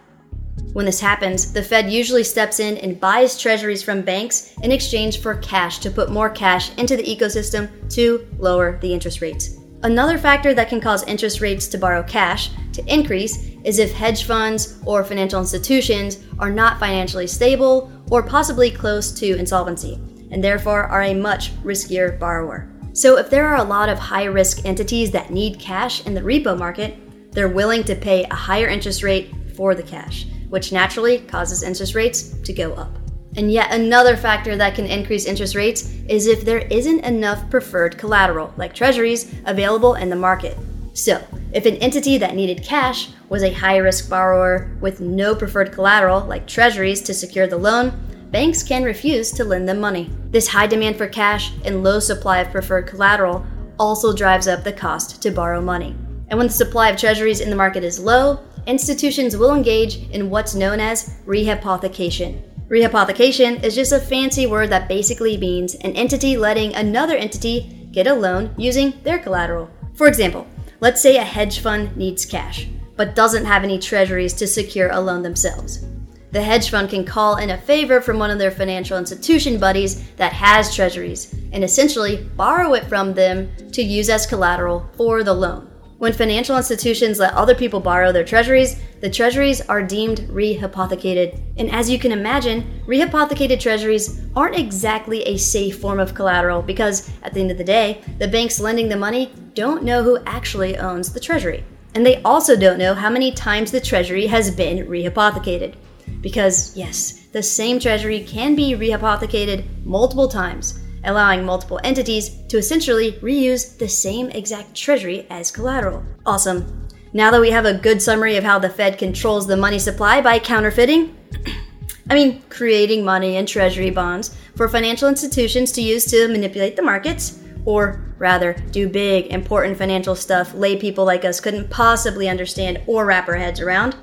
When 0.73 0.85
this 0.85 1.01
happens, 1.01 1.53
the 1.53 1.63
Fed 1.63 1.91
usually 1.91 2.25
steps 2.25 2.61
in 2.61 2.77
and 2.79 3.01
buys 3.01 3.41
treasuries 3.41 3.83
from 3.83 4.03
banks 4.03 4.53
in 4.63 4.73
exchange 4.73 5.21
for 5.21 5.37
cash 5.37 5.79
to 5.79 5.91
put 5.91 6.11
more 6.11 6.29
cash 6.29 6.77
into 6.77 6.97
the 6.97 7.05
ecosystem 7.05 7.69
to 7.95 8.27
lower 8.39 8.79
the 8.81 8.93
interest 8.93 9.21
rates. 9.21 9.59
Another 9.85 10.19
factor 10.19 10.55
that 10.55 10.69
can 10.69 10.81
cause 10.81 11.05
interest 11.05 11.41
rates 11.41 11.69
to 11.69 11.79
borrow 11.79 12.03
cash 12.03 12.51
to 12.73 12.93
increase 12.93 13.49
is 13.63 13.79
if 13.79 13.93
hedge 13.93 14.25
funds 14.25 14.81
or 14.85 15.05
financial 15.05 15.39
institutions 15.39 16.19
are 16.41 16.51
not 16.51 16.81
financially 16.81 17.29
stable 17.29 17.93
or 18.11 18.23
possibly 18.23 18.73
close 18.73 19.13
to 19.13 19.37
insolvency, 19.37 20.01
and 20.33 20.43
therefore 20.43 20.85
are 20.85 21.03
a 21.03 21.15
much 21.15 21.55
riskier 21.63 22.19
borrower. 22.19 22.69
So, 22.93 23.19
if 23.19 23.31
there 23.31 23.47
are 23.47 23.59
a 23.59 23.69
lot 23.69 23.89
of 23.89 23.99
high 24.01 24.25
risk 24.25 24.65
entities 24.65 25.13
that 25.13 25.31
need 25.31 25.61
cash 25.61 26.05
in 26.07 26.15
the 26.15 26.23
repo 26.23 26.59
market, 26.59 26.97
they're 27.33 27.49
willing 27.49 27.85
to 27.85 27.95
pay 27.95 28.25
a 28.25 28.35
higher 28.35 28.67
interest 28.67 29.05
rate 29.05 29.33
for 29.55 29.77
the 29.77 29.83
cash, 29.83 30.27
which 30.49 30.73
naturally 30.73 31.19
causes 31.19 31.63
interest 31.63 31.95
rates 31.95 32.35
to 32.43 32.53
go 32.53 32.75
up. 32.75 32.98
And 33.39 33.53
yet 33.53 33.73
another 33.73 34.17
factor 34.17 34.57
that 34.57 34.75
can 34.75 34.87
increase 34.87 35.25
interest 35.25 35.55
rates 35.55 35.95
is 36.09 36.27
if 36.27 36.45
there 36.45 36.59
isn't 36.59 37.05
enough 37.05 37.49
preferred 37.51 37.97
collateral, 37.97 38.53
like 38.57 38.75
treasuries, 38.75 39.33
available 39.47 39.95
in 39.95 40.11
the 40.11 40.17
market. 40.17 40.59
So, 40.93 41.25
if 41.53 41.65
an 41.65 41.77
entity 41.77 42.19
that 42.19 42.35
needed 42.35 42.65
cash 42.65 43.11
was 43.29 43.45
a 43.45 43.53
high 43.53 43.77
risk 43.77 44.11
borrower 44.11 44.77
with 44.81 45.01
no 45.01 45.37
preferred 45.37 45.71
collateral, 45.71 46.25
like 46.25 46.49
treasuries, 46.49 47.01
to 47.03 47.15
secure 47.15 47.47
the 47.47 47.57
loan, 47.57 47.93
banks 48.33 48.65
can 48.65 48.83
refuse 48.83 49.31
to 49.31 49.45
lend 49.45 49.69
them 49.69 49.79
money. 49.79 50.11
This 50.31 50.49
high 50.49 50.67
demand 50.67 50.97
for 50.97 51.07
cash 51.07 51.53
and 51.65 51.85
low 51.85 52.01
supply 52.01 52.41
of 52.41 52.51
preferred 52.51 52.89
collateral 52.89 53.47
also 53.79 54.13
drives 54.13 54.49
up 54.49 54.65
the 54.65 54.73
cost 54.73 55.23
to 55.23 55.31
borrow 55.31 55.61
money. 55.61 55.95
And 56.27 56.39
when 56.39 56.49
the 56.49 56.53
supply 56.53 56.89
of 56.89 56.99
treasuries 56.99 57.39
in 57.39 57.51
the 57.51 57.57
market 57.57 57.85
is 57.85 58.01
low, 58.01 58.41
institutions 58.67 59.37
will 59.37 59.55
engage 59.55 60.11
in 60.11 60.29
what's 60.29 60.57
known 60.57 60.81
as 60.81 61.15
rehypothecation, 61.25 62.43
Rehypothecation 62.69 63.65
is 63.65 63.75
just 63.75 63.93
a 63.93 63.99
fancy 63.99 64.47
word 64.47 64.69
that 64.69 64.89
basically 64.89 65.39
means 65.39 65.75
an 65.77 65.93
entity 65.93 66.37
letting 66.37 66.75
another 66.75 67.17
entity 67.17 67.89
get 67.93 68.07
a 68.07 68.13
loan 68.13 68.55
using 68.59 68.93
their 69.05 69.19
collateral. 69.19 69.71
For 69.95 70.07
example, 70.07 70.47
let's 70.81 71.01
say 71.01 71.17
a 71.17 71.25
hedge 71.25 71.61
fund 71.61 71.97
needs 71.97 72.27
cash, 72.27 72.69
but 72.95 73.15
doesn't 73.15 73.47
have 73.47 73.65
any 73.65 73.79
treasuries 73.79 74.35
to 74.35 74.47
secure 74.47 74.91
a 74.91 75.01
loan 75.01 75.23
themselves. 75.23 75.87
The 76.33 76.43
hedge 76.43 76.69
fund 76.69 76.91
can 76.91 77.07
call 77.07 77.37
in 77.37 77.49
a 77.49 77.57
favor 77.57 78.03
from 78.03 78.19
one 78.19 78.31
of 78.31 78.39
their 78.39 78.51
financial 78.51 78.99
institution 78.99 79.59
buddies 79.59 80.11
that 80.17 80.35
has 80.35 80.75
treasuries 80.75 81.35
and 81.53 81.65
essentially 81.65 82.29
borrow 82.37 82.75
it 82.75 82.85
from 82.85 83.15
them 83.15 83.51
to 83.73 83.83
use 83.83 84.11
as 84.11 84.27
collateral 84.27 84.87
for 84.95 85.25
the 85.25 85.33
loan. 85.33 85.71
When 85.99 86.13
financial 86.13 86.57
institutions 86.57 87.19
let 87.19 87.35
other 87.35 87.57
people 87.57 87.81
borrow 87.81 88.13
their 88.13 88.25
treasuries, 88.25 88.81
the 89.01 89.11
treasuries 89.11 89.61
are 89.63 89.83
deemed 89.83 90.21
rehypothecated. 90.31 91.41
And 91.57 91.73
as 91.73 91.91
you 91.91 91.99
can 91.99 92.13
imagine, 92.13 92.83
rehypothecated 92.87 93.59
treasuries 93.59 94.21
aren't 94.37 94.57
exactly 94.57 95.23
a 95.23 95.37
safe 95.37 95.81
form 95.81 95.99
of 95.99 96.15
collateral 96.15 96.63
because, 96.63 97.11
at 97.25 97.35
the 97.35 97.41
end 97.41 97.51
of 97.51 97.59
the 97.59 97.65
day, 97.65 98.01
the 98.19 98.29
banks 98.29 98.61
lending 98.61 98.89
the 98.89 98.97
money 98.97 99.33
don't 99.55 99.83
know 99.83 100.05
who 100.05 100.19
actually 100.25 100.79
owns 100.79 101.13
the 101.13 101.19
treasury. 101.19 101.65
And 101.97 102.07
they 102.07 102.23
also 102.23 102.55
don't 102.55 102.79
know 102.79 102.95
how 102.95 103.11
many 103.11 103.33
times 103.33 103.73
the 103.73 103.81
treasury 103.81 104.29
has 104.29 104.53
been 104.53 104.87
rehypothecated. 104.87 105.75
Because, 106.21 106.77
yes, 106.77 107.27
the 107.33 107.43
same 107.43 107.81
treasury 107.81 108.21
can 108.21 108.55
be 108.55 108.75
rehypothecated 108.75 109.65
multiple 109.85 110.29
times 110.29 110.79
allowing 111.05 111.45
multiple 111.45 111.81
entities 111.85 112.31
to 112.49 112.59
essentially 112.59 113.13
reuse 113.23 113.77
the 113.79 113.89
same 113.89 114.31
exact 114.31 114.75
treasury 114.75 115.27
as 115.31 115.51
collateral. 115.51 116.03
Awesome. 116.27 116.87
Now 117.13 117.31
that 117.31 117.41
we 117.41 117.51
have 117.51 117.65
a 117.65 117.75
good 117.75 118.03
summary 118.03 118.37
of 118.37 118.45
how 118.45 118.59
the 118.59 118.69
Fed 118.69 118.99
controls 118.99 119.47
the 119.47 119.57
money 119.57 119.79
supply 119.79 120.21
by 120.21 120.39
counterfeiting, 120.39 121.17
I 122.11 122.15
mean, 122.15 122.43
creating 122.49 123.05
money 123.05 123.37
and 123.37 123.47
treasury 123.47 123.91
bonds 123.91 124.37
for 124.57 124.69
financial 124.69 125.09
institutions 125.09 125.73
to 125.73 125.83
use 125.83 126.05
to 126.07 126.29
manipulate 126.29 126.77
the 126.77 126.83
markets, 126.83 127.43
or 127.65 128.01
rather, 128.19 128.55
do 128.71 128.89
big, 128.89 129.27
important 129.27 129.77
financial 129.77 130.15
stuff 130.15 130.55
lay 130.55 130.77
people 130.77 131.05
like 131.05 131.25
us 131.25 131.41
couldn't 131.41 131.71
possibly 131.71 132.29
understand 132.29 132.81
or 132.87 133.05
wrap 133.07 133.29
our 133.29 133.37
heads 133.37 133.61
around. 133.61 133.97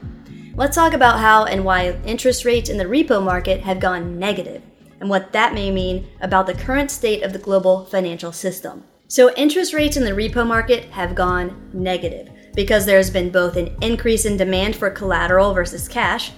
Let's 0.56 0.76
talk 0.76 0.94
about 0.94 1.20
how 1.20 1.46
and 1.46 1.66
why 1.66 2.00
interest 2.06 2.46
rates 2.46 2.70
in 2.70 2.78
the 2.78 2.86
repo 2.86 3.24
market 3.24 3.62
have 3.62 3.80
gone 3.80 4.18
negative 4.18 4.62
and 5.06 5.10
what 5.12 5.32
that 5.34 5.54
may 5.54 5.70
mean 5.70 6.08
about 6.22 6.48
the 6.48 6.54
current 6.56 6.90
state 6.90 7.22
of 7.22 7.32
the 7.32 7.38
global 7.38 7.86
financial 7.86 8.32
system. 8.32 8.84
So, 9.08 9.32
interest 9.36 9.72
rates 9.72 9.98
in 9.98 10.04
the 10.04 10.10
repo 10.10 10.48
market 10.48 10.86
have 10.86 11.14
gone 11.14 11.70
negative 11.74 12.32
because 12.56 12.88
there's 12.88 13.12
been 13.12 13.30
both 13.30 13.56
an 13.56 13.78
increase 13.84 14.26
in 14.26 14.36
demand 14.36 14.76
for 14.76 14.90
collateral 14.90 15.54
versus 15.54 15.88
cash 15.88 16.32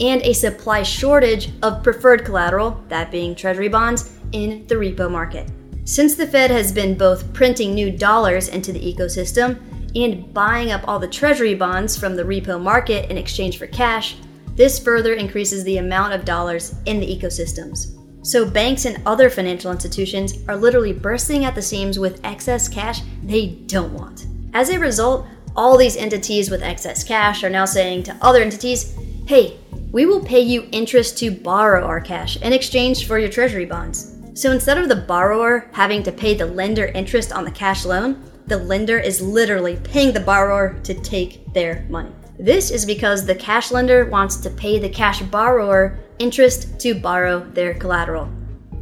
and 0.00 0.22
a 0.22 0.32
supply 0.32 0.82
shortage 0.82 1.50
of 1.62 1.82
preferred 1.82 2.24
collateral, 2.24 2.82
that 2.88 3.10
being 3.10 3.34
treasury 3.34 3.68
bonds, 3.68 4.16
in 4.32 4.66
the 4.68 4.74
repo 4.74 5.10
market. 5.10 5.46
Since 5.84 6.14
the 6.14 6.26
Fed 6.26 6.50
has 6.50 6.72
been 6.72 6.96
both 6.96 7.30
printing 7.34 7.74
new 7.74 7.90
dollars 7.90 8.48
into 8.48 8.72
the 8.72 8.80
ecosystem 8.80 9.60
and 9.94 10.32
buying 10.32 10.70
up 10.70 10.88
all 10.88 10.98
the 10.98 11.06
treasury 11.06 11.54
bonds 11.54 11.94
from 11.94 12.16
the 12.16 12.24
repo 12.24 12.58
market 12.58 13.10
in 13.10 13.18
exchange 13.18 13.58
for 13.58 13.66
cash, 13.66 14.16
this 14.54 14.78
further 14.78 15.12
increases 15.12 15.62
the 15.64 15.76
amount 15.76 16.14
of 16.14 16.24
dollars 16.24 16.74
in 16.86 17.00
the 17.00 17.06
ecosystems. 17.06 18.00
So, 18.24 18.48
banks 18.48 18.86
and 18.86 19.02
other 19.04 19.28
financial 19.28 19.70
institutions 19.70 20.32
are 20.48 20.56
literally 20.56 20.94
bursting 20.94 21.44
at 21.44 21.54
the 21.54 21.60
seams 21.60 21.98
with 21.98 22.24
excess 22.24 22.68
cash 22.68 23.02
they 23.22 23.48
don't 23.66 23.92
want. 23.92 24.26
As 24.54 24.70
a 24.70 24.78
result, 24.78 25.26
all 25.54 25.76
these 25.76 25.94
entities 25.94 26.50
with 26.50 26.62
excess 26.62 27.04
cash 27.04 27.44
are 27.44 27.50
now 27.50 27.66
saying 27.66 28.04
to 28.04 28.16
other 28.22 28.40
entities, 28.40 28.96
hey, 29.26 29.58
we 29.92 30.06
will 30.06 30.24
pay 30.24 30.40
you 30.40 30.66
interest 30.72 31.18
to 31.18 31.30
borrow 31.30 31.84
our 31.84 32.00
cash 32.00 32.36
in 32.38 32.54
exchange 32.54 33.06
for 33.06 33.18
your 33.18 33.28
treasury 33.28 33.66
bonds. 33.66 34.16
So 34.32 34.52
instead 34.52 34.78
of 34.78 34.88
the 34.88 34.96
borrower 34.96 35.68
having 35.72 36.02
to 36.04 36.10
pay 36.10 36.32
the 36.32 36.46
lender 36.46 36.86
interest 36.86 37.30
on 37.30 37.44
the 37.44 37.50
cash 37.50 37.84
loan, 37.84 38.24
the 38.46 38.56
lender 38.56 38.98
is 38.98 39.20
literally 39.20 39.76
paying 39.84 40.14
the 40.14 40.20
borrower 40.20 40.80
to 40.84 40.94
take 40.94 41.52
their 41.52 41.86
money. 41.90 42.12
This 42.38 42.70
is 42.70 42.84
because 42.84 43.24
the 43.24 43.34
cash 43.34 43.70
lender 43.70 44.06
wants 44.06 44.36
to 44.38 44.50
pay 44.50 44.78
the 44.78 44.88
cash 44.88 45.22
borrower 45.22 45.98
interest 46.18 46.78
to 46.80 46.94
borrow 46.94 47.40
their 47.40 47.74
collateral. 47.74 48.28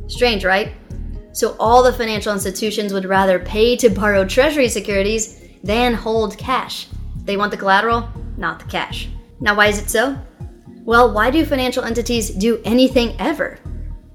Strange, 0.07 0.45
right? 0.45 0.73
So 1.33 1.57
all 1.59 1.83
the 1.83 1.93
financial 1.93 2.33
institutions 2.33 2.93
would 2.93 3.05
rather 3.05 3.39
pay 3.39 3.77
to 3.77 3.89
borrow 3.89 4.25
treasury 4.25 4.69
securities 4.69 5.41
than 5.63 5.95
hold 5.95 6.37
cash. 6.39 6.89
They 7.25 7.37
want 7.37 7.51
the 7.51 7.57
collateral, 7.57 8.09
not 8.37 8.59
the 8.59 8.67
cash. 8.67 9.09
Now, 9.41 9.55
why 9.57 9.69
is 9.69 9.79
it 9.79 9.91
so? 9.91 10.19
Well, 10.85 11.13
why 11.13 11.31
do 11.31 11.45
financial 11.45 11.85
entities 11.85 12.31
do 12.31 12.61
anything 12.65 13.15
ever? 13.19 13.59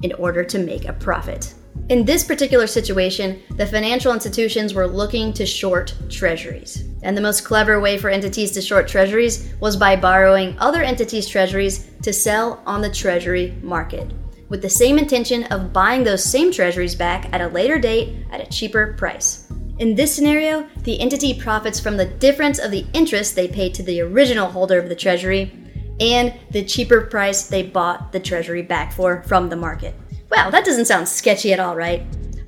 In 0.03 0.13
order 0.13 0.43
to 0.43 0.59
make 0.59 0.85
a 0.85 0.93
profit. 0.93 1.53
In 1.89 2.03
this 2.03 2.25
particular 2.25 2.67
situation, 2.67 3.41
the 3.51 3.65
financial 3.65 4.13
institutions 4.13 4.73
were 4.73 4.87
looking 4.87 5.31
to 5.33 5.45
short 5.45 5.93
treasuries. 6.09 6.83
And 7.01 7.15
the 7.15 7.21
most 7.21 7.45
clever 7.45 7.79
way 7.79 7.97
for 7.97 8.09
entities 8.09 8.51
to 8.51 8.61
short 8.61 8.89
treasuries 8.89 9.53
was 9.61 9.77
by 9.77 9.95
borrowing 9.95 10.57
other 10.59 10.83
entities' 10.83 11.29
treasuries 11.29 11.89
to 12.01 12.11
sell 12.11 12.61
on 12.65 12.81
the 12.81 12.89
treasury 12.89 13.57
market, 13.61 14.11
with 14.49 14.61
the 14.61 14.69
same 14.69 14.97
intention 14.97 15.45
of 15.45 15.71
buying 15.71 16.03
those 16.03 16.23
same 16.23 16.51
treasuries 16.51 16.93
back 16.93 17.33
at 17.33 17.41
a 17.41 17.47
later 17.47 17.79
date 17.79 18.25
at 18.31 18.41
a 18.41 18.49
cheaper 18.51 18.93
price. 18.97 19.49
In 19.79 19.95
this 19.95 20.13
scenario, 20.13 20.67
the 20.83 20.99
entity 20.99 21.39
profits 21.39 21.79
from 21.79 21.95
the 21.95 22.05
difference 22.05 22.59
of 22.59 22.71
the 22.71 22.85
interest 22.93 23.35
they 23.35 23.47
paid 23.47 23.73
to 23.75 23.83
the 23.83 24.01
original 24.01 24.49
holder 24.49 24.77
of 24.77 24.89
the 24.89 24.95
treasury 24.95 25.53
and 25.99 26.33
the 26.51 26.63
cheaper 26.63 27.01
price 27.01 27.47
they 27.47 27.63
bought 27.63 28.11
the 28.11 28.19
treasury 28.19 28.61
back 28.61 28.91
for 28.91 29.23
from 29.23 29.49
the 29.49 29.55
market. 29.55 29.95
Well, 30.29 30.51
that 30.51 30.65
doesn't 30.65 30.85
sound 30.85 31.07
sketchy 31.07 31.53
at 31.53 31.59
all, 31.59 31.75
right? 31.75 32.03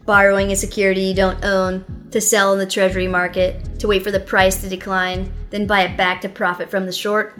Borrowing 0.05 0.51
a 0.51 0.55
security 0.55 1.01
you 1.01 1.13
don't 1.13 1.43
own 1.45 1.85
to 2.11 2.19
sell 2.19 2.53
in 2.53 2.59
the 2.59 2.65
treasury 2.65 3.07
market, 3.07 3.79
to 3.79 3.87
wait 3.87 4.03
for 4.03 4.11
the 4.11 4.19
price 4.19 4.61
to 4.61 4.69
decline, 4.69 5.31
then 5.49 5.67
buy 5.67 5.81
it 5.81 5.95
back 5.95 6.21
to 6.21 6.29
profit 6.29 6.69
from 6.69 6.85
the 6.85 6.91
short, 6.91 7.39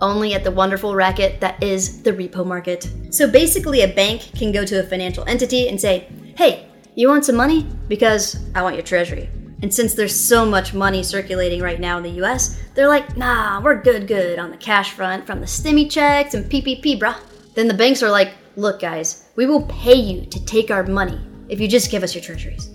only 0.00 0.34
at 0.34 0.44
the 0.44 0.50
wonderful 0.50 0.94
racket 0.94 1.40
that 1.40 1.60
is 1.62 2.02
the 2.02 2.12
repo 2.12 2.46
market. 2.46 2.90
So 3.10 3.30
basically, 3.30 3.82
a 3.82 3.88
bank 3.88 4.30
can 4.34 4.52
go 4.52 4.64
to 4.64 4.80
a 4.80 4.82
financial 4.82 5.24
entity 5.26 5.68
and 5.68 5.80
say, 5.80 6.08
hey, 6.36 6.68
you 6.94 7.08
want 7.08 7.24
some 7.24 7.36
money? 7.36 7.66
Because 7.88 8.38
I 8.54 8.62
want 8.62 8.76
your 8.76 8.84
treasury. 8.84 9.28
And 9.62 9.72
since 9.72 9.94
there's 9.94 10.18
so 10.18 10.44
much 10.44 10.74
money 10.74 11.02
circulating 11.02 11.62
right 11.62 11.80
now 11.80 11.96
in 11.96 12.02
the 12.02 12.22
US, 12.22 12.60
they're 12.74 12.88
like, 12.88 13.16
nah, 13.16 13.60
we're 13.62 13.80
good, 13.80 14.06
good 14.06 14.38
on 14.38 14.50
the 14.50 14.56
cash 14.58 14.90
front 14.90 15.26
from 15.26 15.40
the 15.40 15.46
stimmy 15.46 15.90
checks 15.90 16.34
and 16.34 16.44
PPP, 16.44 17.00
bruh. 17.00 17.16
Then 17.54 17.68
the 17.68 17.74
banks 17.74 18.02
are 18.02 18.10
like, 18.10 18.32
look, 18.56 18.80
guys, 18.80 19.23
we 19.36 19.46
will 19.46 19.62
pay 19.62 19.94
you 19.94 20.24
to 20.26 20.44
take 20.44 20.70
our 20.70 20.84
money 20.84 21.20
if 21.48 21.60
you 21.60 21.68
just 21.68 21.90
give 21.90 22.02
us 22.02 22.14
your 22.14 22.22
treasuries. 22.22 22.70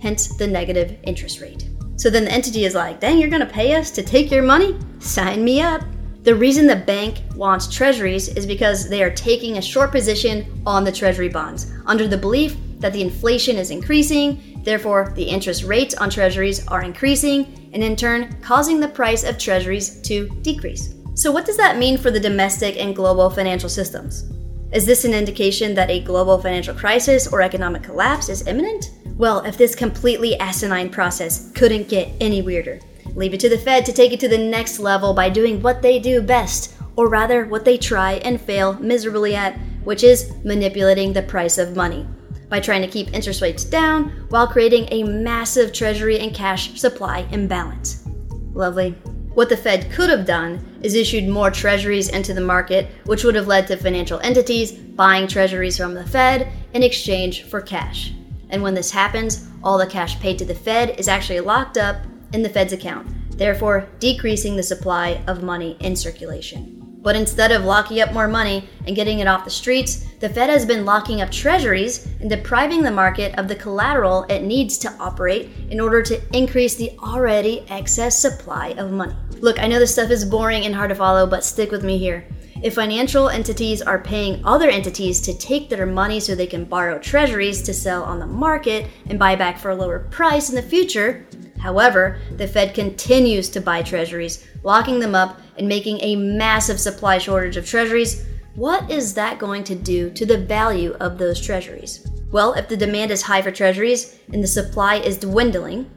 Hence 0.00 0.36
the 0.36 0.46
negative 0.46 0.96
interest 1.02 1.40
rate. 1.40 1.68
So 1.96 2.10
then 2.10 2.24
the 2.24 2.32
entity 2.32 2.64
is 2.64 2.74
like, 2.74 3.00
dang, 3.00 3.18
you're 3.18 3.30
gonna 3.30 3.46
pay 3.46 3.74
us 3.74 3.90
to 3.92 4.02
take 4.02 4.30
your 4.30 4.42
money? 4.42 4.78
Sign 4.98 5.42
me 5.42 5.60
up. 5.60 5.82
The 6.22 6.34
reason 6.34 6.66
the 6.66 6.76
bank 6.76 7.22
wants 7.34 7.72
treasuries 7.72 8.28
is 8.28 8.46
because 8.46 8.88
they 8.88 9.02
are 9.02 9.10
taking 9.10 9.58
a 9.58 9.62
short 9.62 9.92
position 9.92 10.62
on 10.66 10.84
the 10.84 10.92
treasury 10.92 11.28
bonds 11.28 11.72
under 11.86 12.08
the 12.08 12.18
belief 12.18 12.56
that 12.78 12.92
the 12.92 13.00
inflation 13.00 13.56
is 13.56 13.70
increasing, 13.70 14.60
therefore, 14.64 15.12
the 15.14 15.22
interest 15.22 15.64
rates 15.64 15.94
on 15.94 16.10
treasuries 16.10 16.66
are 16.68 16.82
increasing, 16.82 17.70
and 17.72 17.82
in 17.82 17.96
turn, 17.96 18.36
causing 18.42 18.80
the 18.80 18.88
price 18.88 19.24
of 19.24 19.38
treasuries 19.38 20.00
to 20.02 20.28
decrease. 20.42 20.94
So, 21.14 21.32
what 21.32 21.46
does 21.46 21.56
that 21.56 21.78
mean 21.78 21.96
for 21.96 22.10
the 22.10 22.20
domestic 22.20 22.76
and 22.76 22.94
global 22.94 23.30
financial 23.30 23.70
systems? 23.70 24.30
Is 24.72 24.84
this 24.84 25.04
an 25.04 25.14
indication 25.14 25.74
that 25.74 25.90
a 25.90 26.00
global 26.00 26.38
financial 26.38 26.74
crisis 26.74 27.28
or 27.28 27.40
economic 27.40 27.84
collapse 27.84 28.28
is 28.28 28.46
imminent? 28.46 28.90
Well, 29.16 29.40
if 29.42 29.56
this 29.56 29.74
completely 29.74 30.38
asinine 30.40 30.90
process 30.90 31.50
couldn't 31.52 31.88
get 31.88 32.08
any 32.20 32.42
weirder, 32.42 32.80
leave 33.14 33.32
it 33.32 33.40
to 33.40 33.48
the 33.48 33.58
Fed 33.58 33.86
to 33.86 33.92
take 33.92 34.12
it 34.12 34.20
to 34.20 34.28
the 34.28 34.36
next 34.36 34.78
level 34.78 35.14
by 35.14 35.30
doing 35.30 35.62
what 35.62 35.82
they 35.82 35.98
do 35.98 36.20
best, 36.20 36.74
or 36.96 37.08
rather, 37.08 37.46
what 37.46 37.64
they 37.64 37.78
try 37.78 38.14
and 38.24 38.40
fail 38.40 38.74
miserably 38.74 39.36
at, 39.36 39.56
which 39.84 40.02
is 40.02 40.34
manipulating 40.44 41.12
the 41.12 41.22
price 41.22 41.58
of 41.58 41.76
money 41.76 42.06
by 42.48 42.60
trying 42.60 42.82
to 42.82 42.88
keep 42.88 43.12
interest 43.14 43.42
rates 43.42 43.64
down 43.64 44.08
while 44.30 44.46
creating 44.46 44.88
a 44.90 45.04
massive 45.04 45.72
treasury 45.72 46.18
and 46.18 46.34
cash 46.34 46.78
supply 46.78 47.20
imbalance. 47.30 48.06
Lovely. 48.52 48.96
What 49.36 49.50
the 49.50 49.56
Fed 49.58 49.92
could 49.92 50.08
have 50.08 50.24
done 50.24 50.64
is 50.80 50.94
issued 50.94 51.28
more 51.28 51.50
treasuries 51.50 52.08
into 52.08 52.32
the 52.32 52.40
market, 52.40 52.88
which 53.04 53.22
would 53.22 53.34
have 53.34 53.46
led 53.46 53.66
to 53.66 53.76
financial 53.76 54.18
entities 54.20 54.72
buying 54.72 55.26
treasuries 55.26 55.76
from 55.76 55.92
the 55.92 56.06
Fed 56.06 56.50
in 56.72 56.82
exchange 56.82 57.42
for 57.42 57.60
cash. 57.60 58.14
And 58.48 58.62
when 58.62 58.72
this 58.72 58.90
happens, 58.90 59.46
all 59.62 59.76
the 59.76 59.86
cash 59.86 60.18
paid 60.20 60.38
to 60.38 60.46
the 60.46 60.54
Fed 60.54 60.98
is 60.98 61.06
actually 61.06 61.40
locked 61.40 61.76
up 61.76 61.98
in 62.32 62.42
the 62.42 62.48
Fed's 62.48 62.72
account, 62.72 63.08
therefore 63.36 63.86
decreasing 63.98 64.56
the 64.56 64.62
supply 64.62 65.22
of 65.26 65.42
money 65.42 65.76
in 65.80 65.96
circulation. 65.96 66.75
But 67.06 67.14
instead 67.14 67.52
of 67.52 67.64
locking 67.64 68.00
up 68.00 68.12
more 68.12 68.26
money 68.26 68.68
and 68.84 68.96
getting 68.96 69.20
it 69.20 69.28
off 69.28 69.44
the 69.44 69.50
streets, 69.50 70.04
the 70.18 70.28
Fed 70.28 70.50
has 70.50 70.66
been 70.66 70.84
locking 70.84 71.20
up 71.20 71.30
treasuries 71.30 72.04
and 72.18 72.28
depriving 72.28 72.82
the 72.82 72.90
market 72.90 73.32
of 73.38 73.46
the 73.46 73.54
collateral 73.54 74.24
it 74.24 74.42
needs 74.42 74.76
to 74.78 74.92
operate 74.98 75.50
in 75.70 75.78
order 75.78 76.02
to 76.02 76.20
increase 76.36 76.74
the 76.74 76.90
already 76.98 77.64
excess 77.68 78.18
supply 78.18 78.74
of 78.76 78.90
money. 78.90 79.14
Look, 79.38 79.62
I 79.62 79.68
know 79.68 79.78
this 79.78 79.92
stuff 79.92 80.10
is 80.10 80.24
boring 80.24 80.66
and 80.66 80.74
hard 80.74 80.88
to 80.88 80.96
follow, 80.96 81.28
but 81.28 81.44
stick 81.44 81.70
with 81.70 81.84
me 81.84 81.96
here. 81.96 82.26
If 82.60 82.74
financial 82.74 83.28
entities 83.28 83.82
are 83.82 84.00
paying 84.00 84.44
other 84.44 84.68
entities 84.68 85.20
to 85.20 85.38
take 85.38 85.68
their 85.68 85.86
money 85.86 86.18
so 86.18 86.34
they 86.34 86.48
can 86.48 86.64
borrow 86.64 86.98
treasuries 86.98 87.62
to 87.62 87.72
sell 87.72 88.02
on 88.02 88.18
the 88.18 88.26
market 88.26 88.90
and 89.08 89.16
buy 89.16 89.36
back 89.36 89.58
for 89.58 89.70
a 89.70 89.76
lower 89.76 90.00
price 90.10 90.48
in 90.48 90.56
the 90.56 90.62
future, 90.62 91.24
However, 91.58 92.20
the 92.36 92.46
Fed 92.46 92.74
continues 92.74 93.48
to 93.50 93.60
buy 93.60 93.82
treasuries, 93.82 94.46
locking 94.62 95.00
them 95.00 95.14
up 95.14 95.40
and 95.58 95.68
making 95.68 95.98
a 96.00 96.16
massive 96.16 96.80
supply 96.80 97.18
shortage 97.18 97.56
of 97.56 97.66
treasuries. 97.66 98.26
What 98.54 98.90
is 98.90 99.14
that 99.14 99.38
going 99.38 99.64
to 99.64 99.74
do 99.74 100.10
to 100.10 100.24
the 100.24 100.38
value 100.38 100.96
of 101.00 101.18
those 101.18 101.40
treasuries? 101.40 102.06
Well, 102.30 102.54
if 102.54 102.68
the 102.68 102.76
demand 102.76 103.10
is 103.10 103.22
high 103.22 103.42
for 103.42 103.50
treasuries 103.50 104.18
and 104.32 104.42
the 104.42 104.48
supply 104.48 104.96
is 104.96 105.18
dwindling, 105.18 105.90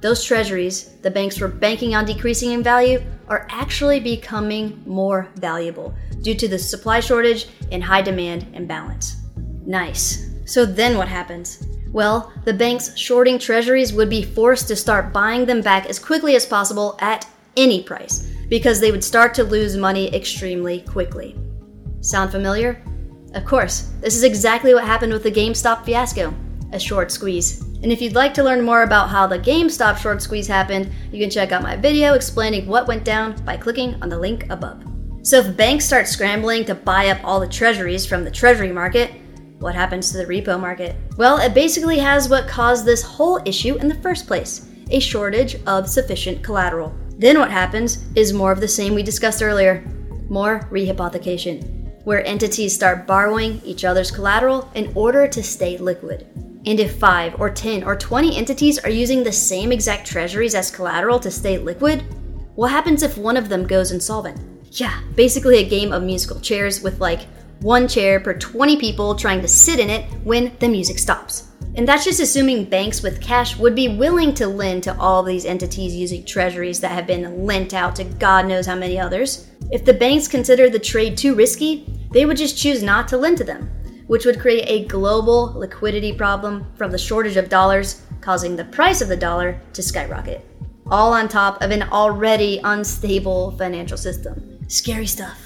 those 0.00 0.24
treasuries 0.24 0.96
the 1.02 1.10
banks 1.10 1.40
were 1.40 1.48
banking 1.48 1.94
on 1.94 2.04
decreasing 2.04 2.52
in 2.52 2.62
value 2.62 3.02
are 3.28 3.46
actually 3.50 4.00
becoming 4.00 4.82
more 4.84 5.28
valuable 5.36 5.94
due 6.22 6.34
to 6.34 6.48
the 6.48 6.58
supply 6.58 7.00
shortage 7.00 7.46
and 7.70 7.82
high 7.82 8.02
demand 8.02 8.46
imbalance. 8.52 9.16
Nice. 9.64 10.28
So 10.44 10.66
then 10.66 10.96
what 10.96 11.08
happens? 11.08 11.66
Well, 11.92 12.32
the 12.44 12.54
banks 12.54 12.96
shorting 12.96 13.38
treasuries 13.38 13.92
would 13.92 14.10
be 14.10 14.22
forced 14.22 14.66
to 14.68 14.76
start 14.76 15.12
buying 15.12 15.46
them 15.46 15.60
back 15.60 15.86
as 15.86 15.98
quickly 15.98 16.36
as 16.36 16.46
possible 16.46 16.96
at 17.00 17.26
any 17.56 17.82
price 17.82 18.31
because 18.52 18.80
they 18.80 18.92
would 18.92 19.02
start 19.02 19.32
to 19.32 19.42
lose 19.42 19.78
money 19.78 20.14
extremely 20.14 20.82
quickly. 20.82 21.34
Sound 22.02 22.30
familiar? 22.30 22.84
Of 23.32 23.46
course, 23.46 23.90
this 24.02 24.14
is 24.14 24.24
exactly 24.24 24.74
what 24.74 24.84
happened 24.84 25.10
with 25.10 25.22
the 25.22 25.32
GameStop 25.32 25.86
fiasco 25.86 26.34
a 26.70 26.78
short 26.78 27.10
squeeze. 27.10 27.62
And 27.82 27.90
if 27.90 28.02
you'd 28.02 28.14
like 28.14 28.34
to 28.34 28.44
learn 28.44 28.62
more 28.62 28.82
about 28.82 29.08
how 29.08 29.26
the 29.26 29.38
GameStop 29.38 29.96
short 29.96 30.20
squeeze 30.20 30.46
happened, 30.46 30.92
you 31.10 31.18
can 31.18 31.30
check 31.30 31.50
out 31.50 31.62
my 31.62 31.76
video 31.76 32.12
explaining 32.12 32.66
what 32.66 32.86
went 32.86 33.04
down 33.04 33.42
by 33.46 33.56
clicking 33.56 33.94
on 34.02 34.10
the 34.10 34.18
link 34.18 34.44
above. 34.50 34.84
So, 35.22 35.38
if 35.38 35.56
banks 35.56 35.86
start 35.86 36.06
scrambling 36.06 36.66
to 36.66 36.74
buy 36.74 37.08
up 37.08 37.24
all 37.24 37.40
the 37.40 37.48
treasuries 37.48 38.04
from 38.04 38.22
the 38.22 38.30
treasury 38.30 38.70
market, 38.70 39.12
what 39.60 39.74
happens 39.74 40.10
to 40.10 40.18
the 40.18 40.26
repo 40.26 40.60
market? 40.60 40.94
Well, 41.16 41.38
it 41.38 41.54
basically 41.54 41.98
has 42.00 42.28
what 42.28 42.48
caused 42.48 42.84
this 42.84 43.02
whole 43.02 43.40
issue 43.46 43.76
in 43.76 43.88
the 43.88 44.02
first 44.02 44.26
place 44.26 44.68
a 44.90 45.00
shortage 45.00 45.56
of 45.66 45.88
sufficient 45.88 46.42
collateral. 46.42 46.94
Then 47.22 47.38
what 47.38 47.52
happens 47.52 48.04
is 48.16 48.32
more 48.32 48.50
of 48.50 48.58
the 48.58 48.66
same 48.66 48.96
we 48.96 49.04
discussed 49.04 49.44
earlier 49.44 49.84
more 50.28 50.66
rehypothecation, 50.72 52.02
where 52.02 52.26
entities 52.26 52.74
start 52.74 53.06
borrowing 53.06 53.60
each 53.64 53.84
other's 53.84 54.10
collateral 54.10 54.68
in 54.74 54.90
order 54.96 55.28
to 55.28 55.40
stay 55.40 55.78
liquid. 55.78 56.26
And 56.66 56.80
if 56.80 56.98
5 56.98 57.40
or 57.40 57.48
10 57.48 57.84
or 57.84 57.94
20 57.94 58.36
entities 58.36 58.80
are 58.80 58.90
using 58.90 59.22
the 59.22 59.30
same 59.30 59.70
exact 59.70 60.04
treasuries 60.04 60.56
as 60.56 60.72
collateral 60.72 61.20
to 61.20 61.30
stay 61.30 61.58
liquid, 61.58 62.02
what 62.56 62.72
happens 62.72 63.04
if 63.04 63.16
one 63.16 63.36
of 63.36 63.48
them 63.48 63.68
goes 63.68 63.92
insolvent? 63.92 64.40
Yeah, 64.72 65.00
basically 65.14 65.58
a 65.58 65.68
game 65.68 65.92
of 65.92 66.02
musical 66.02 66.40
chairs 66.40 66.82
with 66.82 66.98
like 66.98 67.20
one 67.60 67.86
chair 67.86 68.18
per 68.18 68.34
20 68.34 68.78
people 68.78 69.14
trying 69.14 69.42
to 69.42 69.48
sit 69.48 69.78
in 69.78 69.90
it 69.90 70.10
when 70.24 70.56
the 70.58 70.68
music 70.68 70.98
stops. 70.98 71.51
And 71.74 71.88
that's 71.88 72.04
just 72.04 72.20
assuming 72.20 72.66
banks 72.66 73.02
with 73.02 73.22
cash 73.22 73.56
would 73.56 73.74
be 73.74 73.88
willing 73.88 74.34
to 74.34 74.46
lend 74.46 74.82
to 74.82 74.98
all 74.98 75.20
of 75.20 75.26
these 75.26 75.46
entities 75.46 75.94
using 75.94 76.22
treasuries 76.24 76.80
that 76.80 76.92
have 76.92 77.06
been 77.06 77.46
lent 77.46 77.72
out 77.72 77.96
to 77.96 78.04
God 78.04 78.46
knows 78.46 78.66
how 78.66 78.74
many 78.74 78.98
others. 78.98 79.48
If 79.70 79.86
the 79.86 79.94
banks 79.94 80.28
consider 80.28 80.68
the 80.68 80.78
trade 80.78 81.16
too 81.16 81.34
risky, 81.34 81.86
they 82.10 82.26
would 82.26 82.36
just 82.36 82.58
choose 82.58 82.82
not 82.82 83.08
to 83.08 83.16
lend 83.16 83.38
to 83.38 83.44
them, 83.44 83.70
which 84.06 84.26
would 84.26 84.38
create 84.38 84.68
a 84.68 84.86
global 84.86 85.54
liquidity 85.54 86.12
problem 86.12 86.66
from 86.74 86.90
the 86.90 86.98
shortage 86.98 87.38
of 87.38 87.48
dollars, 87.48 88.02
causing 88.20 88.54
the 88.54 88.66
price 88.66 89.00
of 89.00 89.08
the 89.08 89.16
dollar 89.16 89.58
to 89.72 89.82
skyrocket. 89.82 90.46
all 90.92 91.14
on 91.14 91.26
top 91.26 91.62
of 91.62 91.70
an 91.70 91.82
already 91.84 92.60
unstable 92.64 93.52
financial 93.52 93.96
system. 93.96 94.58
Scary 94.68 95.06
stuff. 95.06 95.38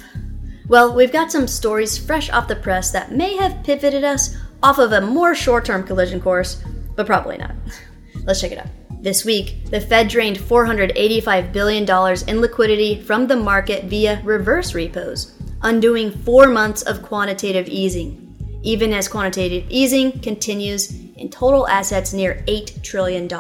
Well, 0.69 0.93
we've 0.95 1.13
got 1.13 1.31
some 1.31 1.47
stories 1.47 1.97
fresh 1.97 2.29
off 2.31 2.49
the 2.49 2.57
press 2.57 2.91
that 2.91 3.13
may 3.13 3.37
have 3.37 3.63
pivoted 3.63 4.03
us 4.03 4.37
off 4.67 4.79
of 4.79 4.91
a 4.91 5.01
more 5.01 5.33
short 5.33 5.65
term 5.65 5.85
collision 5.85 6.21
course, 6.21 6.61
but 6.97 7.07
probably 7.07 7.37
not. 7.37 7.55
Let's 8.25 8.41
check 8.41 8.51
it 8.51 8.59
out. 8.59 8.67
This 9.01 9.25
week, 9.25 9.67
the 9.71 9.81
Fed 9.81 10.09
drained 10.09 10.39
$485 10.39 11.53
billion 11.53 11.85
in 12.27 12.41
liquidity 12.41 13.01
from 13.01 13.29
the 13.29 13.37
market 13.37 13.85
via 13.85 14.21
reverse 14.25 14.75
repos, 14.75 15.41
undoing 15.63 16.11
four 16.11 16.49
months 16.49 16.83
of 16.83 17.03
quantitative 17.03 17.69
easing. 17.69 18.23
Even 18.65 18.93
as 18.93 19.07
quantitative 19.07 19.65
easing 19.69 20.19
continues 20.19 20.93
in 21.15 21.31
total 21.31 21.69
assets 21.69 22.13
near 22.13 22.43
$8 22.49 22.83
trillion. 22.83 23.31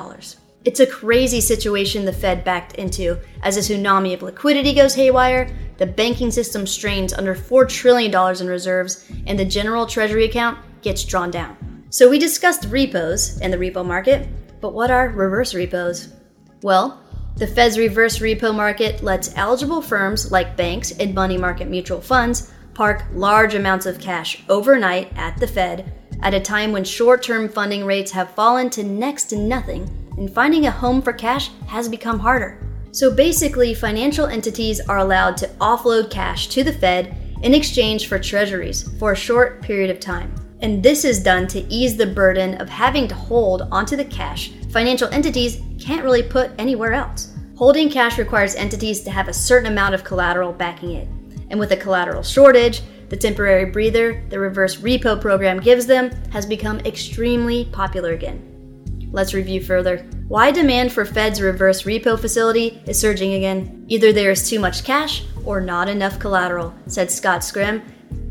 It's 0.64 0.78
a 0.78 0.86
crazy 0.86 1.40
situation 1.40 2.04
the 2.04 2.12
Fed 2.12 2.44
backed 2.44 2.76
into 2.76 3.18
as 3.42 3.56
a 3.56 3.60
tsunami 3.60 4.14
of 4.14 4.22
liquidity 4.22 4.74
goes 4.74 4.94
haywire, 4.94 5.50
the 5.78 5.86
banking 5.86 6.30
system 6.30 6.68
strains 6.68 7.12
under 7.12 7.34
$4 7.34 7.68
trillion 7.68 8.14
in 8.40 8.46
reserves, 8.46 9.10
and 9.26 9.36
the 9.36 9.44
general 9.44 9.86
treasury 9.86 10.24
account 10.24 10.58
gets 10.86 11.04
drawn 11.04 11.32
down. 11.32 11.84
So 11.90 12.08
we 12.08 12.18
discussed 12.20 12.66
repos 12.66 13.40
and 13.40 13.52
the 13.52 13.58
repo 13.58 13.84
market, 13.84 14.28
but 14.60 14.72
what 14.72 14.88
are 14.88 15.08
reverse 15.08 15.52
repos? 15.52 16.14
Well, 16.62 17.02
the 17.36 17.46
Fed's 17.46 17.76
reverse 17.76 18.20
repo 18.20 18.54
market 18.54 19.02
lets 19.02 19.36
eligible 19.36 19.82
firms 19.82 20.30
like 20.30 20.56
banks 20.56 20.92
and 20.92 21.12
money 21.12 21.36
market 21.36 21.68
mutual 21.68 22.00
funds 22.00 22.52
park 22.72 23.04
large 23.14 23.54
amounts 23.54 23.84
of 23.84 23.98
cash 23.98 24.44
overnight 24.48 25.12
at 25.16 25.36
the 25.38 25.46
Fed 25.46 25.92
at 26.22 26.34
a 26.34 26.40
time 26.40 26.70
when 26.70 26.84
short 26.84 27.20
term 27.20 27.48
funding 27.48 27.84
rates 27.84 28.12
have 28.12 28.30
fallen 28.34 28.70
to 28.70 28.84
next 28.84 29.24
to 29.24 29.36
nothing 29.36 29.90
and 30.18 30.32
finding 30.32 30.66
a 30.66 30.70
home 30.70 31.02
for 31.02 31.12
cash 31.12 31.50
has 31.66 31.88
become 31.88 32.20
harder. 32.20 32.62
So 32.92 33.12
basically, 33.12 33.74
financial 33.74 34.26
entities 34.26 34.80
are 34.80 34.98
allowed 34.98 35.36
to 35.38 35.48
offload 35.60 36.12
cash 36.12 36.46
to 36.48 36.62
the 36.62 36.72
Fed 36.72 37.16
in 37.42 37.54
exchange 37.54 38.06
for 38.06 38.20
treasuries 38.20 38.88
for 39.00 39.12
a 39.12 39.16
short 39.16 39.62
period 39.62 39.90
of 39.90 39.98
time. 39.98 40.45
And 40.60 40.82
this 40.82 41.04
is 41.04 41.22
done 41.22 41.46
to 41.48 41.60
ease 41.72 41.96
the 41.96 42.06
burden 42.06 42.54
of 42.60 42.68
having 42.68 43.08
to 43.08 43.14
hold 43.14 43.62
onto 43.70 43.96
the 43.96 44.04
cash 44.04 44.52
financial 44.70 45.08
entities 45.08 45.62
can't 45.80 46.04
really 46.04 46.22
put 46.22 46.50
anywhere 46.58 46.92
else. 46.92 47.32
Holding 47.56 47.88
cash 47.88 48.18
requires 48.18 48.54
entities 48.54 49.00
to 49.02 49.10
have 49.10 49.28
a 49.28 49.32
certain 49.32 49.72
amount 49.72 49.94
of 49.94 50.04
collateral 50.04 50.52
backing 50.52 50.92
it. 50.92 51.08
And 51.48 51.58
with 51.58 51.72
a 51.72 51.76
collateral 51.76 52.22
shortage, 52.22 52.82
the 53.08 53.16
temporary 53.16 53.70
breather 53.70 54.22
the 54.28 54.38
reverse 54.38 54.76
repo 54.76 55.18
program 55.18 55.60
gives 55.60 55.86
them 55.86 56.10
has 56.30 56.44
become 56.44 56.80
extremely 56.80 57.66
popular 57.66 58.12
again. 58.12 59.08
Let's 59.12 59.32
review 59.32 59.62
further. 59.62 59.98
Why 60.28 60.50
demand 60.50 60.92
for 60.92 61.06
Fed's 61.06 61.40
reverse 61.40 61.84
repo 61.84 62.20
facility 62.20 62.82
is 62.86 63.00
surging 63.00 63.32
again? 63.32 63.86
Either 63.88 64.12
there 64.12 64.30
is 64.30 64.46
too 64.46 64.60
much 64.60 64.84
cash 64.84 65.24
or 65.46 65.60
not 65.60 65.88
enough 65.88 66.18
collateral, 66.18 66.74
said 66.86 67.10
Scott 67.10 67.40
Skyrm, 67.40 67.82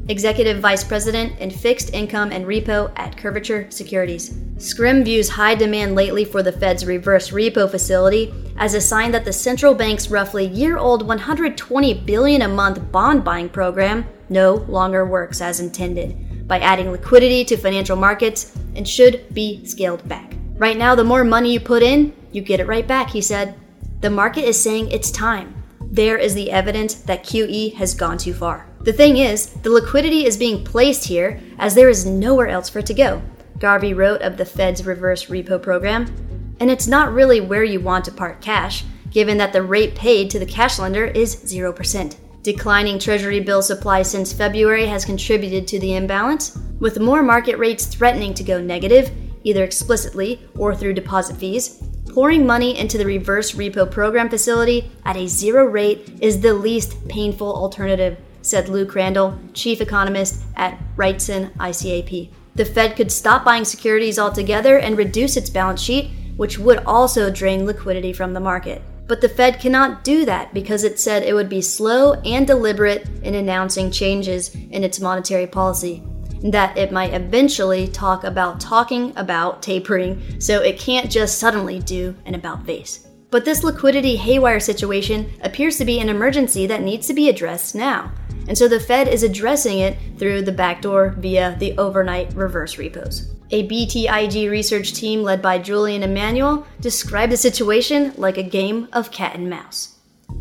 Executive 0.07 0.59
Vice 0.59 0.83
President 0.83 1.39
in 1.39 1.49
Fixed 1.49 1.91
Income 1.91 2.31
and 2.31 2.45
Repo 2.45 2.91
at 2.95 3.17
Curvature 3.17 3.71
Securities. 3.71 4.29
Skyrm 4.57 5.03
views 5.03 5.29
high 5.29 5.55
demand 5.55 5.95
lately 5.95 6.23
for 6.23 6.43
the 6.43 6.51
Fed's 6.51 6.85
reverse 6.85 7.31
repo 7.31 7.69
facility 7.69 8.31
as 8.57 8.75
a 8.75 8.81
sign 8.81 9.11
that 9.11 9.25
the 9.25 9.33
central 9.33 9.73
bank's 9.73 10.11
roughly 10.11 10.45
year-old 10.45 11.07
120 11.07 11.93
billion 12.01 12.43
a 12.43 12.47
month 12.47 12.91
bond 12.91 13.23
buying 13.23 13.49
program 13.49 14.05
no 14.29 14.53
longer 14.67 15.07
works 15.07 15.41
as 15.41 15.59
intended 15.59 16.47
by 16.47 16.59
adding 16.59 16.91
liquidity 16.91 17.43
to 17.43 17.57
financial 17.57 17.95
markets 17.95 18.55
and 18.75 18.87
should 18.87 19.33
be 19.33 19.65
scaled 19.65 20.07
back. 20.07 20.35
Right 20.55 20.77
now, 20.77 20.93
the 20.93 21.03
more 21.03 21.23
money 21.23 21.51
you 21.51 21.59
put 21.59 21.81
in, 21.81 22.13
you 22.31 22.43
get 22.43 22.59
it 22.59 22.67
right 22.67 22.87
back, 22.87 23.09
he 23.09 23.21
said. 23.21 23.55
The 24.01 24.09
market 24.11 24.45
is 24.45 24.61
saying 24.61 24.91
it's 24.91 25.09
time. 25.09 25.63
There 25.91 26.17
is 26.17 26.33
the 26.33 26.51
evidence 26.51 26.95
that 26.95 27.23
QE 27.23 27.73
has 27.75 27.95
gone 27.95 28.17
too 28.17 28.33
far. 28.33 28.67
The 28.81 28.93
thing 28.93 29.17
is, 29.17 29.47
the 29.63 29.69
liquidity 29.69 30.25
is 30.25 30.37
being 30.37 30.63
placed 30.63 31.07
here 31.07 31.39
as 31.57 31.73
there 31.73 31.89
is 31.89 32.05
nowhere 32.05 32.47
else 32.47 32.69
for 32.69 32.79
it 32.79 32.85
to 32.87 32.93
go. 32.93 33.21
Garvey 33.59 33.93
wrote 33.93 34.21
of 34.21 34.37
the 34.37 34.45
Fed's 34.45 34.85
reverse 34.85 35.25
repo 35.25 35.61
program. 35.61 36.55
And 36.59 36.69
it's 36.69 36.87
not 36.87 37.13
really 37.13 37.41
where 37.41 37.63
you 37.63 37.79
want 37.79 38.05
to 38.05 38.11
park 38.11 38.41
cash, 38.41 38.83
given 39.09 39.37
that 39.37 39.53
the 39.53 39.63
rate 39.63 39.95
paid 39.95 40.29
to 40.31 40.39
the 40.39 40.45
cash 40.45 40.79
lender 40.79 41.05
is 41.05 41.35
0%. 41.35 42.15
Declining 42.43 42.99
Treasury 42.99 43.39
bill 43.39 43.61
supply 43.61 44.01
since 44.03 44.31
February 44.31 44.85
has 44.85 45.03
contributed 45.03 45.67
to 45.67 45.79
the 45.79 45.95
imbalance, 45.95 46.57
with 46.79 46.99
more 46.99 47.23
market 47.23 47.57
rates 47.57 47.87
threatening 47.87 48.33
to 48.35 48.43
go 48.43 48.61
negative, 48.61 49.11
either 49.43 49.63
explicitly 49.63 50.41
or 50.57 50.75
through 50.75 50.93
deposit 50.93 51.37
fees. 51.37 51.81
Pouring 52.15 52.47
money 52.47 52.79
into 52.79 52.97
the 52.97 53.05
reverse 53.05 53.51
repo 53.55 53.91
program 53.91 54.29
facility 54.29 54.89
at 55.03 55.17
a 55.17 55.27
zero 55.27 55.65
rate 55.65 56.17
is 56.21 56.39
the 56.39 56.53
least 56.53 57.05
painful 57.09 57.53
alternative 57.53 58.17
said 58.41 58.69
Lou 58.69 58.85
Crandall, 58.85 59.37
chief 59.51 59.81
economist 59.81 60.41
at 60.55 60.79
Wrightson 60.95 61.51
ICAP. 61.55 62.29
The 62.55 62.63
Fed 62.63 62.95
could 62.95 63.11
stop 63.11 63.43
buying 63.43 63.65
securities 63.65 64.17
altogether 64.17 64.77
and 64.77 64.97
reduce 64.97 65.35
its 65.35 65.49
balance 65.49 65.81
sheet, 65.81 66.09
which 66.37 66.57
would 66.57 66.77
also 66.85 67.29
drain 67.29 67.65
liquidity 67.65 68.13
from 68.13 68.31
the 68.31 68.39
market. 68.39 68.81
But 69.07 69.19
the 69.19 69.27
Fed 69.27 69.59
cannot 69.59 70.05
do 70.05 70.23
that 70.23 70.53
because 70.53 70.85
it 70.85 71.01
said 71.01 71.23
it 71.23 71.33
would 71.33 71.49
be 71.49 71.61
slow 71.61 72.13
and 72.21 72.47
deliberate 72.47 73.09
in 73.23 73.35
announcing 73.35 73.91
changes 73.91 74.55
in 74.55 74.85
its 74.85 75.01
monetary 75.01 75.47
policy, 75.47 76.01
that 76.43 76.77
it 76.77 76.91
might 76.91 77.13
eventually 77.13 77.87
talk 77.87 78.23
about 78.23 78.59
talking 78.59 79.13
about 79.15 79.61
tapering, 79.61 80.39
so 80.39 80.61
it 80.61 80.79
can't 80.79 81.11
just 81.11 81.39
suddenly 81.39 81.79
do 81.79 82.15
an 82.25 82.35
about 82.35 82.65
face. 82.65 83.07
But 83.31 83.45
this 83.45 83.63
liquidity 83.63 84.15
haywire 84.15 84.59
situation 84.59 85.29
appears 85.41 85.77
to 85.77 85.85
be 85.85 85.99
an 85.99 86.09
emergency 86.09 86.67
that 86.67 86.83
needs 86.83 87.07
to 87.07 87.13
be 87.13 87.29
addressed 87.29 87.75
now. 87.75 88.11
And 88.47 88.57
so 88.57 88.67
the 88.67 88.79
Fed 88.79 89.07
is 89.07 89.23
addressing 89.23 89.79
it 89.79 89.97
through 90.17 90.43
the 90.43 90.51
backdoor 90.51 91.15
via 91.17 91.55
the 91.59 91.77
overnight 91.77 92.33
reverse 92.33 92.77
repos. 92.77 93.31
A 93.51 93.67
BTIG 93.67 94.49
research 94.49 94.93
team 94.93 95.23
led 95.23 95.41
by 95.41 95.57
Julian 95.57 96.03
Emanuel 96.03 96.65
described 96.79 97.31
the 97.31 97.37
situation 97.37 98.13
like 98.17 98.37
a 98.37 98.43
game 98.43 98.87
of 98.93 99.11
cat 99.11 99.35
and 99.35 99.49
mouse. 99.49 99.94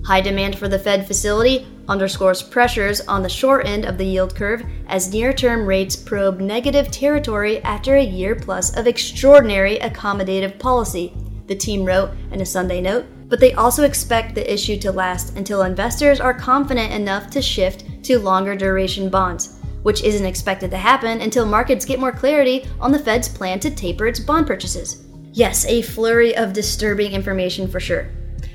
High 0.05 0.21
demand 0.21 0.59
for 0.59 0.69
the 0.69 0.79
Fed 0.79 1.07
facility 1.07 1.67
underscores 1.89 2.43
pressures 2.43 3.01
on 3.03 3.23
the 3.23 3.29
short 3.29 3.67
end 3.67 3.85
of 3.85 3.99
the 3.99 4.05
yield 4.05 4.35
curve 4.35 4.65
as 4.89 5.13
near 5.13 5.33
term 5.33 5.67
rates 5.67 5.97
probe 5.97 6.41
negative 6.41 6.91
territory 6.91 7.63
after 7.63 7.97
a 7.97 8.05
year 8.05 8.35
plus 8.35 8.77
of 8.77 8.87
extraordinary 8.87 9.79
accommodative 9.79 10.59
policy, 10.59 11.13
the 11.47 11.55
team 11.55 11.85
wrote 11.85 12.11
in 12.33 12.41
a 12.41 12.47
Sunday 12.47 12.81
note 12.81 13.07
but 13.29 13.41
they 13.41 13.55
also 13.55 13.85
expect 13.85 14.35
the 14.35 14.53
issue 14.53 14.79
to 14.79 14.93
last 14.93 15.37
until 15.37 15.63
investors 15.63 16.21
are 16.21 16.35
confident 16.35 16.93
enough 16.93 17.31
to 17.31 17.43
shift 17.43 17.85
to 18.05 18.19
longer 18.19 18.55
duration 18.55 19.09
bonds, 19.09 19.59
which 19.83 20.03
isn't 20.03 20.27
expected 20.27 20.71
to 20.71 20.77
happen 20.77 21.21
until 21.21 21.47
markets 21.47 21.85
get 21.85 21.99
more 21.99 22.13
clarity 22.13 22.65
on 22.81 22.93
the 22.93 22.99
Fed's 22.99 23.29
plan 23.29 23.59
to 23.61 23.71
taper 23.71 24.07
its 24.07 24.21
bond 24.21 24.47
purchases. 24.47 25.05
Yes, 25.33 25.67
a 25.67 25.83
flurry 25.83 26.37
of 26.37 26.53
disturbing 26.53 27.13
information 27.13 27.67
for 27.67 27.81
sure. 27.81 28.09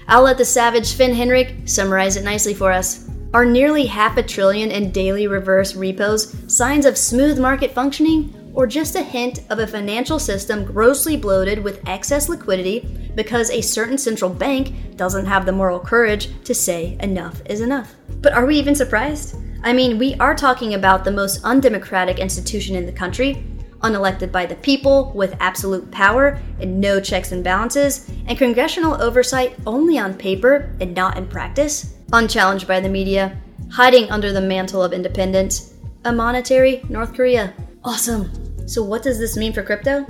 I'll 0.10 0.24
let 0.24 0.40
the 0.40 0.46
savage 0.46 0.96
Finn 0.96 1.14
Henrik 1.14 1.54
summarize 1.66 2.16
it 2.16 2.24
nicely 2.24 2.56
for 2.56 2.72
us. 2.72 3.08
Are 3.32 3.46
nearly 3.46 3.86
half 3.86 4.18
a 4.18 4.24
trillion 4.24 4.72
in 4.72 4.90
daily 4.90 5.28
reverse 5.28 5.76
repos 5.76 6.36
signs 6.52 6.88
of 6.88 6.98
smooth 6.98 7.38
market 7.40 7.70
functioning, 7.70 8.34
or 8.56 8.66
just 8.66 8.96
a 8.96 9.04
hint 9.04 9.42
of 9.52 9.60
a 9.60 9.68
financial 9.68 10.18
system 10.18 10.66
grossly 10.66 11.16
bloated 11.16 11.64
with 11.64 11.88
excess 11.88 12.28
liquidity 12.28 13.12
because 13.14 13.52
a 13.52 13.62
certain 13.62 14.00
central 14.00 14.32
bank 14.32 14.98
doesn't 14.98 15.28
have 15.28 15.46
the 15.46 15.52
moral 15.52 15.80
courage 15.80 16.30
to 16.44 16.56
say 16.56 16.98
enough 17.02 17.44
is 17.46 17.62
enough? 17.62 17.94
But 18.20 18.34
are 18.34 18.48
we 18.48 18.58
even 18.58 18.74
surprised? 18.74 19.36
I 19.64 19.74
mean, 19.74 20.00
we 20.00 20.16
are 20.16 20.34
talking 20.34 20.74
about 20.74 21.06
the 21.06 21.12
most 21.12 21.44
undemocratic 21.44 22.18
institution 22.18 22.76
in 22.76 22.88
the 22.88 22.92
country, 22.92 23.46
unelected 23.80 24.32
by 24.32 24.46
the 24.46 24.56
people, 24.56 25.12
with 25.16 25.36
absolute 25.40 25.90
power 25.92 26.40
and 26.60 26.80
no 26.80 27.00
checks 27.00 27.32
and 27.32 27.44
balances, 27.44 28.10
and 28.28 28.38
congressional 28.38 29.02
oversight 29.02 29.56
only 29.66 29.98
on 29.98 30.14
paper 30.14 30.76
and 30.80 30.96
not 30.96 31.18
in 31.18 31.28
practice, 31.28 31.96
unchallenged 32.12 32.68
by 32.68 32.80
the 32.80 32.90
media, 32.90 33.40
hiding 33.72 34.10
under 34.10 34.32
the 34.32 34.42
mantle 34.42 34.84
of 34.84 34.94
independence, 34.94 35.74
a 36.06 36.12
monetary 36.12 36.82
North 36.90 37.14
Korea. 37.14 37.54
Awesome. 37.84 38.68
So, 38.68 38.84
what 38.84 39.04
does 39.04 39.20
this 39.20 39.38
mean 39.38 39.54
for 39.54 39.64
crypto? 39.64 40.06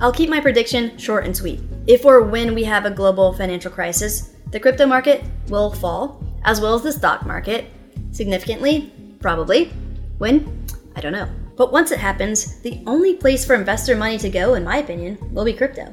I'll 0.00 0.12
keep 0.12 0.30
my 0.30 0.40
prediction 0.40 0.96
short 0.98 1.24
and 1.24 1.36
sweet. 1.36 1.60
If 1.86 2.04
or 2.04 2.22
when 2.22 2.54
we 2.54 2.64
have 2.64 2.84
a 2.84 2.90
global 2.90 3.32
financial 3.32 3.70
crisis, 3.70 4.34
the 4.50 4.60
crypto 4.60 4.86
market 4.86 5.24
will 5.48 5.72
fall, 5.72 6.22
as 6.44 6.60
well 6.60 6.74
as 6.74 6.82
the 6.82 6.92
stock 6.92 7.24
market, 7.26 7.66
significantly, 8.10 8.92
probably. 9.20 9.66
When? 10.18 10.66
I 10.96 11.00
don't 11.00 11.12
know. 11.12 11.28
But 11.56 11.72
once 11.72 11.90
it 11.90 11.98
happens, 11.98 12.60
the 12.60 12.82
only 12.86 13.14
place 13.14 13.44
for 13.44 13.54
investor 13.54 13.96
money 13.96 14.18
to 14.18 14.28
go, 14.28 14.54
in 14.54 14.64
my 14.64 14.78
opinion, 14.78 15.18
will 15.32 15.44
be 15.44 15.52
crypto. 15.52 15.92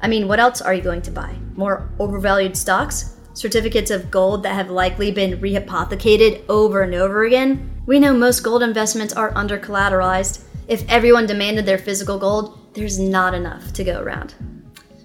I 0.00 0.08
mean, 0.08 0.28
what 0.28 0.40
else 0.40 0.60
are 0.60 0.72
you 0.72 0.82
going 0.82 1.02
to 1.02 1.10
buy? 1.10 1.34
More 1.56 1.90
overvalued 1.98 2.56
stocks? 2.56 3.16
Certificates 3.34 3.90
of 3.90 4.10
gold 4.10 4.42
that 4.42 4.54
have 4.54 4.70
likely 4.70 5.10
been 5.10 5.40
rehypothecated 5.40 6.44
over 6.48 6.82
and 6.82 6.94
over 6.94 7.24
again? 7.24 7.82
We 7.86 7.98
know 7.98 8.14
most 8.14 8.40
gold 8.40 8.62
investments 8.62 9.14
are 9.14 9.36
under 9.36 9.58
collateralized. 9.58 10.44
If 10.68 10.88
everyone 10.88 11.26
demanded 11.26 11.66
their 11.66 11.78
physical 11.78 12.18
gold, 12.18 12.74
there's 12.74 12.98
not 12.98 13.34
enough 13.34 13.72
to 13.74 13.84
go 13.84 14.00
around. 14.00 14.34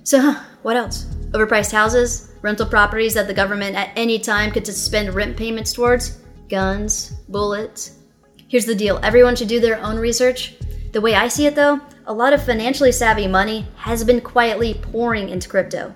So, 0.03 0.21
huh, 0.21 0.43
what 0.61 0.77
else? 0.77 1.07
overpriced 1.35 1.71
houses, 1.71 2.31
rental 2.41 2.65
properties 2.65 3.13
that 3.13 3.27
the 3.27 3.33
government 3.33 3.75
at 3.75 3.91
any 3.97 4.17
time 4.17 4.51
could 4.51 4.65
suspend 4.65 5.13
rent 5.13 5.35
payments 5.35 5.73
towards, 5.73 6.19
guns, 6.47 7.11
bullets. 7.27 7.99
Here's 8.47 8.65
the 8.65 8.75
deal 8.75 8.99
everyone 9.01 9.35
should 9.35 9.47
do 9.47 9.59
their 9.59 9.81
own 9.81 9.97
research. 9.97 10.55
The 10.91 11.01
way 11.01 11.15
I 11.15 11.27
see 11.27 11.47
it 11.47 11.55
though, 11.55 11.81
a 12.05 12.13
lot 12.13 12.33
of 12.33 12.43
financially 12.43 12.91
savvy 12.91 13.27
money 13.27 13.65
has 13.75 14.03
been 14.03 14.21
quietly 14.21 14.75
pouring 14.75 15.29
into 15.29 15.49
crypto. 15.49 15.93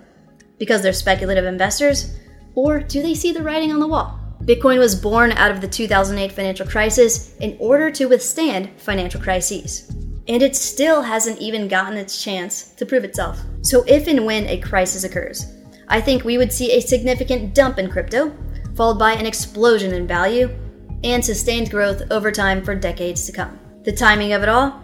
Because 0.57 0.81
they're 0.81 0.93
speculative 0.93 1.45
investors, 1.45 2.17
or 2.55 2.79
do 2.79 3.01
they 3.01 3.13
see 3.13 3.31
the 3.31 3.43
writing 3.43 3.71
on 3.71 3.79
the 3.79 3.87
wall? 3.87 4.19
Bitcoin 4.43 4.79
was 4.79 4.95
born 4.95 5.31
out 5.33 5.51
of 5.51 5.61
the 5.61 5.67
2008 5.67 6.31
financial 6.31 6.65
crisis 6.65 7.35
in 7.37 7.55
order 7.59 7.91
to 7.91 8.07
withstand 8.07 8.71
financial 8.77 9.21
crises. 9.21 9.89
And 10.27 10.41
it 10.41 10.55
still 10.55 11.01
hasn't 11.01 11.39
even 11.39 11.67
gotten 11.67 11.97
its 11.97 12.23
chance 12.23 12.69
to 12.71 12.85
prove 12.85 13.03
itself. 13.03 13.39
So, 13.61 13.83
if 13.87 14.07
and 14.07 14.25
when 14.25 14.47
a 14.47 14.59
crisis 14.59 15.03
occurs, 15.03 15.53
I 15.87 16.01
think 16.01 16.23
we 16.23 16.37
would 16.37 16.51
see 16.51 16.71
a 16.71 16.81
significant 16.81 17.53
dump 17.53 17.79
in 17.79 17.89
crypto, 17.89 18.35
followed 18.75 18.99
by 18.99 19.13
an 19.13 19.25
explosion 19.25 19.93
in 19.93 20.07
value, 20.07 20.49
and 21.03 21.23
sustained 21.23 21.71
growth 21.71 22.03
over 22.11 22.31
time 22.31 22.63
for 22.63 22.75
decades 22.75 23.25
to 23.25 23.31
come. 23.31 23.59
The 23.83 23.91
timing 23.91 24.33
of 24.33 24.43
it 24.43 24.49
all, 24.49 24.81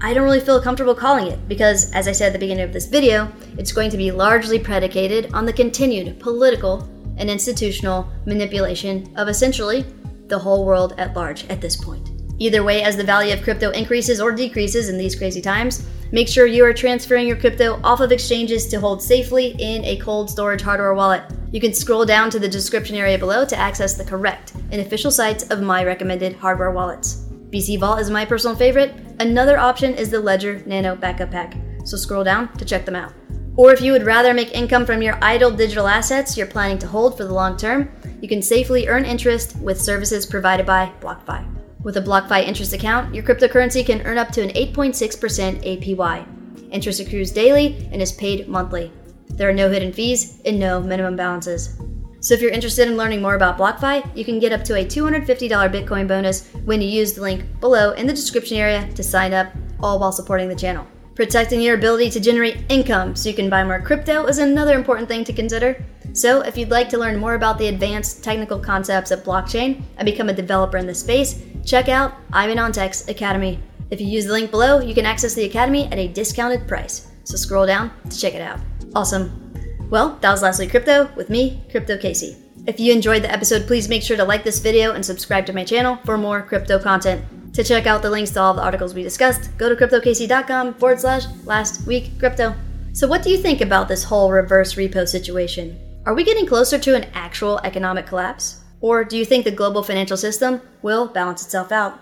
I 0.00 0.12
don't 0.12 0.24
really 0.24 0.40
feel 0.40 0.60
comfortable 0.60 0.94
calling 0.94 1.28
it 1.28 1.48
because, 1.48 1.90
as 1.92 2.08
I 2.08 2.12
said 2.12 2.28
at 2.28 2.32
the 2.34 2.38
beginning 2.38 2.64
of 2.64 2.72
this 2.72 2.86
video, 2.86 3.32
it's 3.56 3.72
going 3.72 3.90
to 3.90 3.96
be 3.96 4.12
largely 4.12 4.58
predicated 4.58 5.32
on 5.32 5.46
the 5.46 5.52
continued 5.52 6.20
political 6.20 6.88
and 7.16 7.30
institutional 7.30 8.08
manipulation 8.26 9.12
of 9.16 9.28
essentially 9.28 9.84
the 10.26 10.38
whole 10.38 10.64
world 10.64 10.94
at 10.98 11.16
large 11.16 11.46
at 11.48 11.60
this 11.60 11.76
point. 11.76 12.03
Either 12.38 12.64
way, 12.64 12.82
as 12.82 12.96
the 12.96 13.04
value 13.04 13.32
of 13.32 13.42
crypto 13.42 13.70
increases 13.70 14.20
or 14.20 14.32
decreases 14.32 14.88
in 14.88 14.98
these 14.98 15.14
crazy 15.14 15.40
times, 15.40 15.86
make 16.10 16.28
sure 16.28 16.46
you 16.46 16.64
are 16.64 16.72
transferring 16.72 17.28
your 17.28 17.36
crypto 17.36 17.80
off 17.84 18.00
of 18.00 18.10
exchanges 18.10 18.66
to 18.66 18.80
hold 18.80 19.02
safely 19.02 19.54
in 19.58 19.84
a 19.84 19.96
cold 19.98 20.28
storage 20.28 20.62
hardware 20.62 20.94
wallet. 20.94 21.22
You 21.52 21.60
can 21.60 21.72
scroll 21.72 22.04
down 22.04 22.30
to 22.30 22.38
the 22.38 22.48
description 22.48 22.96
area 22.96 23.18
below 23.18 23.44
to 23.44 23.56
access 23.56 23.94
the 23.94 24.04
correct 24.04 24.52
and 24.72 24.80
official 24.80 25.10
sites 25.10 25.48
of 25.50 25.62
my 25.62 25.84
recommended 25.84 26.34
hardware 26.34 26.72
wallets. 26.72 27.26
BC 27.50 27.78
Vault 27.78 28.00
is 28.00 28.10
my 28.10 28.24
personal 28.24 28.56
favorite. 28.56 28.92
Another 29.20 29.56
option 29.56 29.94
is 29.94 30.10
the 30.10 30.18
Ledger 30.18 30.60
Nano 30.66 30.96
Backup 30.96 31.30
Pack, 31.30 31.56
so 31.84 31.96
scroll 31.96 32.24
down 32.24 32.52
to 32.56 32.64
check 32.64 32.84
them 32.84 32.96
out. 32.96 33.12
Or 33.56 33.72
if 33.72 33.80
you 33.80 33.92
would 33.92 34.02
rather 34.02 34.34
make 34.34 34.52
income 34.52 34.84
from 34.84 35.02
your 35.02 35.16
idle 35.22 35.52
digital 35.52 35.86
assets 35.86 36.36
you're 36.36 36.48
planning 36.48 36.78
to 36.78 36.88
hold 36.88 37.16
for 37.16 37.22
the 37.22 37.32
long 37.32 37.56
term, 37.56 37.88
you 38.20 38.28
can 38.28 38.42
safely 38.42 38.88
earn 38.88 39.04
interest 39.04 39.56
with 39.60 39.80
services 39.80 40.26
provided 40.26 40.66
by 40.66 40.92
BlockFi. 41.00 41.53
With 41.84 41.98
a 41.98 42.00
BlockFi 42.00 42.46
interest 42.46 42.72
account, 42.72 43.14
your 43.14 43.22
cryptocurrency 43.22 43.84
can 43.84 44.00
earn 44.06 44.16
up 44.16 44.30
to 44.32 44.42
an 44.42 44.48
8.6% 44.48 45.84
APY. 45.84 46.72
Interest 46.72 46.98
accrues 46.98 47.30
daily 47.30 47.88
and 47.92 48.00
is 48.00 48.12
paid 48.12 48.48
monthly. 48.48 48.90
There 49.28 49.50
are 49.50 49.52
no 49.52 49.68
hidden 49.68 49.92
fees 49.92 50.40
and 50.46 50.58
no 50.58 50.80
minimum 50.80 51.14
balances. 51.14 51.76
So 52.20 52.32
if 52.32 52.40
you're 52.40 52.52
interested 52.52 52.88
in 52.88 52.96
learning 52.96 53.20
more 53.20 53.34
about 53.34 53.58
BlockFi, 53.58 54.16
you 54.16 54.24
can 54.24 54.38
get 54.38 54.52
up 54.52 54.64
to 54.64 54.76
a 54.76 54.84
$250 54.84 55.26
Bitcoin 55.26 56.08
bonus 56.08 56.48
when 56.64 56.80
you 56.80 56.88
use 56.88 57.12
the 57.12 57.20
link 57.20 57.44
below 57.60 57.90
in 57.92 58.06
the 58.06 58.14
description 58.14 58.56
area 58.56 58.90
to 58.94 59.02
sign 59.02 59.34
up, 59.34 59.52
all 59.80 59.98
while 59.98 60.10
supporting 60.10 60.48
the 60.48 60.56
channel. 60.56 60.86
Protecting 61.14 61.60
your 61.60 61.76
ability 61.76 62.08
to 62.10 62.18
generate 62.18 62.64
income 62.70 63.14
so 63.14 63.28
you 63.28 63.34
can 63.34 63.50
buy 63.50 63.62
more 63.62 63.82
crypto 63.82 64.24
is 64.24 64.38
another 64.38 64.74
important 64.74 65.06
thing 65.06 65.22
to 65.24 65.34
consider. 65.34 65.84
So, 66.14 66.40
if 66.40 66.56
you'd 66.56 66.70
like 66.70 66.88
to 66.90 66.98
learn 66.98 67.18
more 67.18 67.34
about 67.34 67.58
the 67.58 67.68
advanced 67.68 68.24
technical 68.24 68.58
concepts 68.58 69.10
of 69.10 69.22
blockchain 69.22 69.82
and 69.96 70.06
become 70.06 70.28
a 70.28 70.34
developer 70.34 70.76
in 70.76 70.86
the 70.86 70.94
space, 70.94 71.42
check 71.64 71.88
out 71.88 72.14
Ivan 72.32 72.58
on 72.58 72.72
Tech's 72.72 73.08
Academy. 73.08 73.58
If 73.90 74.00
you 74.00 74.06
use 74.06 74.26
the 74.26 74.32
link 74.32 74.50
below, 74.50 74.80
you 74.80 74.94
can 74.94 75.06
access 75.06 75.34
the 75.34 75.44
Academy 75.44 75.86
at 75.86 75.98
a 75.98 76.08
discounted 76.08 76.66
price. 76.66 77.08
So, 77.24 77.36
scroll 77.36 77.66
down 77.66 77.90
to 78.08 78.18
check 78.18 78.34
it 78.34 78.42
out. 78.42 78.60
Awesome. 78.94 79.52
Well, 79.90 80.18
that 80.20 80.30
was 80.30 80.42
Last 80.42 80.58
Week 80.58 80.70
Crypto 80.70 81.10
with 81.16 81.30
me, 81.30 81.62
Crypto 81.70 81.96
Casey. 81.96 82.36
If 82.66 82.80
you 82.80 82.92
enjoyed 82.92 83.22
the 83.22 83.30
episode, 83.30 83.66
please 83.66 83.88
make 83.88 84.02
sure 84.02 84.16
to 84.16 84.24
like 84.24 84.42
this 84.42 84.58
video 84.58 84.92
and 84.92 85.04
subscribe 85.04 85.44
to 85.46 85.52
my 85.52 85.64
channel 85.64 85.98
for 86.04 86.16
more 86.16 86.42
crypto 86.42 86.78
content. 86.78 87.22
To 87.54 87.62
check 87.62 87.86
out 87.86 88.02
the 88.02 88.10
links 88.10 88.30
to 88.32 88.40
all 88.40 88.54
the 88.54 88.62
articles 88.62 88.94
we 88.94 89.02
discussed, 89.02 89.56
go 89.58 89.68
to 89.68 89.76
cryptocasey.com 89.76 90.74
forward 90.74 91.00
slash 91.00 91.24
last 91.44 91.86
week 91.86 92.18
crypto. 92.18 92.54
So, 92.92 93.06
what 93.06 93.22
do 93.22 93.30
you 93.30 93.36
think 93.36 93.60
about 93.60 93.86
this 93.86 94.02
whole 94.02 94.30
reverse 94.30 94.74
repo 94.74 95.06
situation? 95.06 95.78
Are 96.06 96.14
we 96.14 96.24
getting 96.24 96.46
closer 96.46 96.78
to 96.78 96.96
an 96.96 97.06
actual 97.14 97.60
economic 97.64 98.06
collapse? 98.06 98.63
Or 98.84 99.02
do 99.02 99.16
you 99.16 99.24
think 99.24 99.46
the 99.46 99.50
global 99.50 99.82
financial 99.82 100.18
system 100.18 100.60
will 100.82 101.08
balance 101.08 101.42
itself 101.42 101.72
out? 101.72 101.98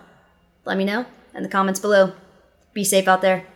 Let 0.64 0.77
me 0.77 0.85
know 0.85 1.07
in 1.33 1.45
the 1.45 1.49
comments 1.49 1.79
below. 1.79 2.12
Be 2.75 2.83
safe 2.83 3.07
out 3.07 3.23
there. 3.23 3.47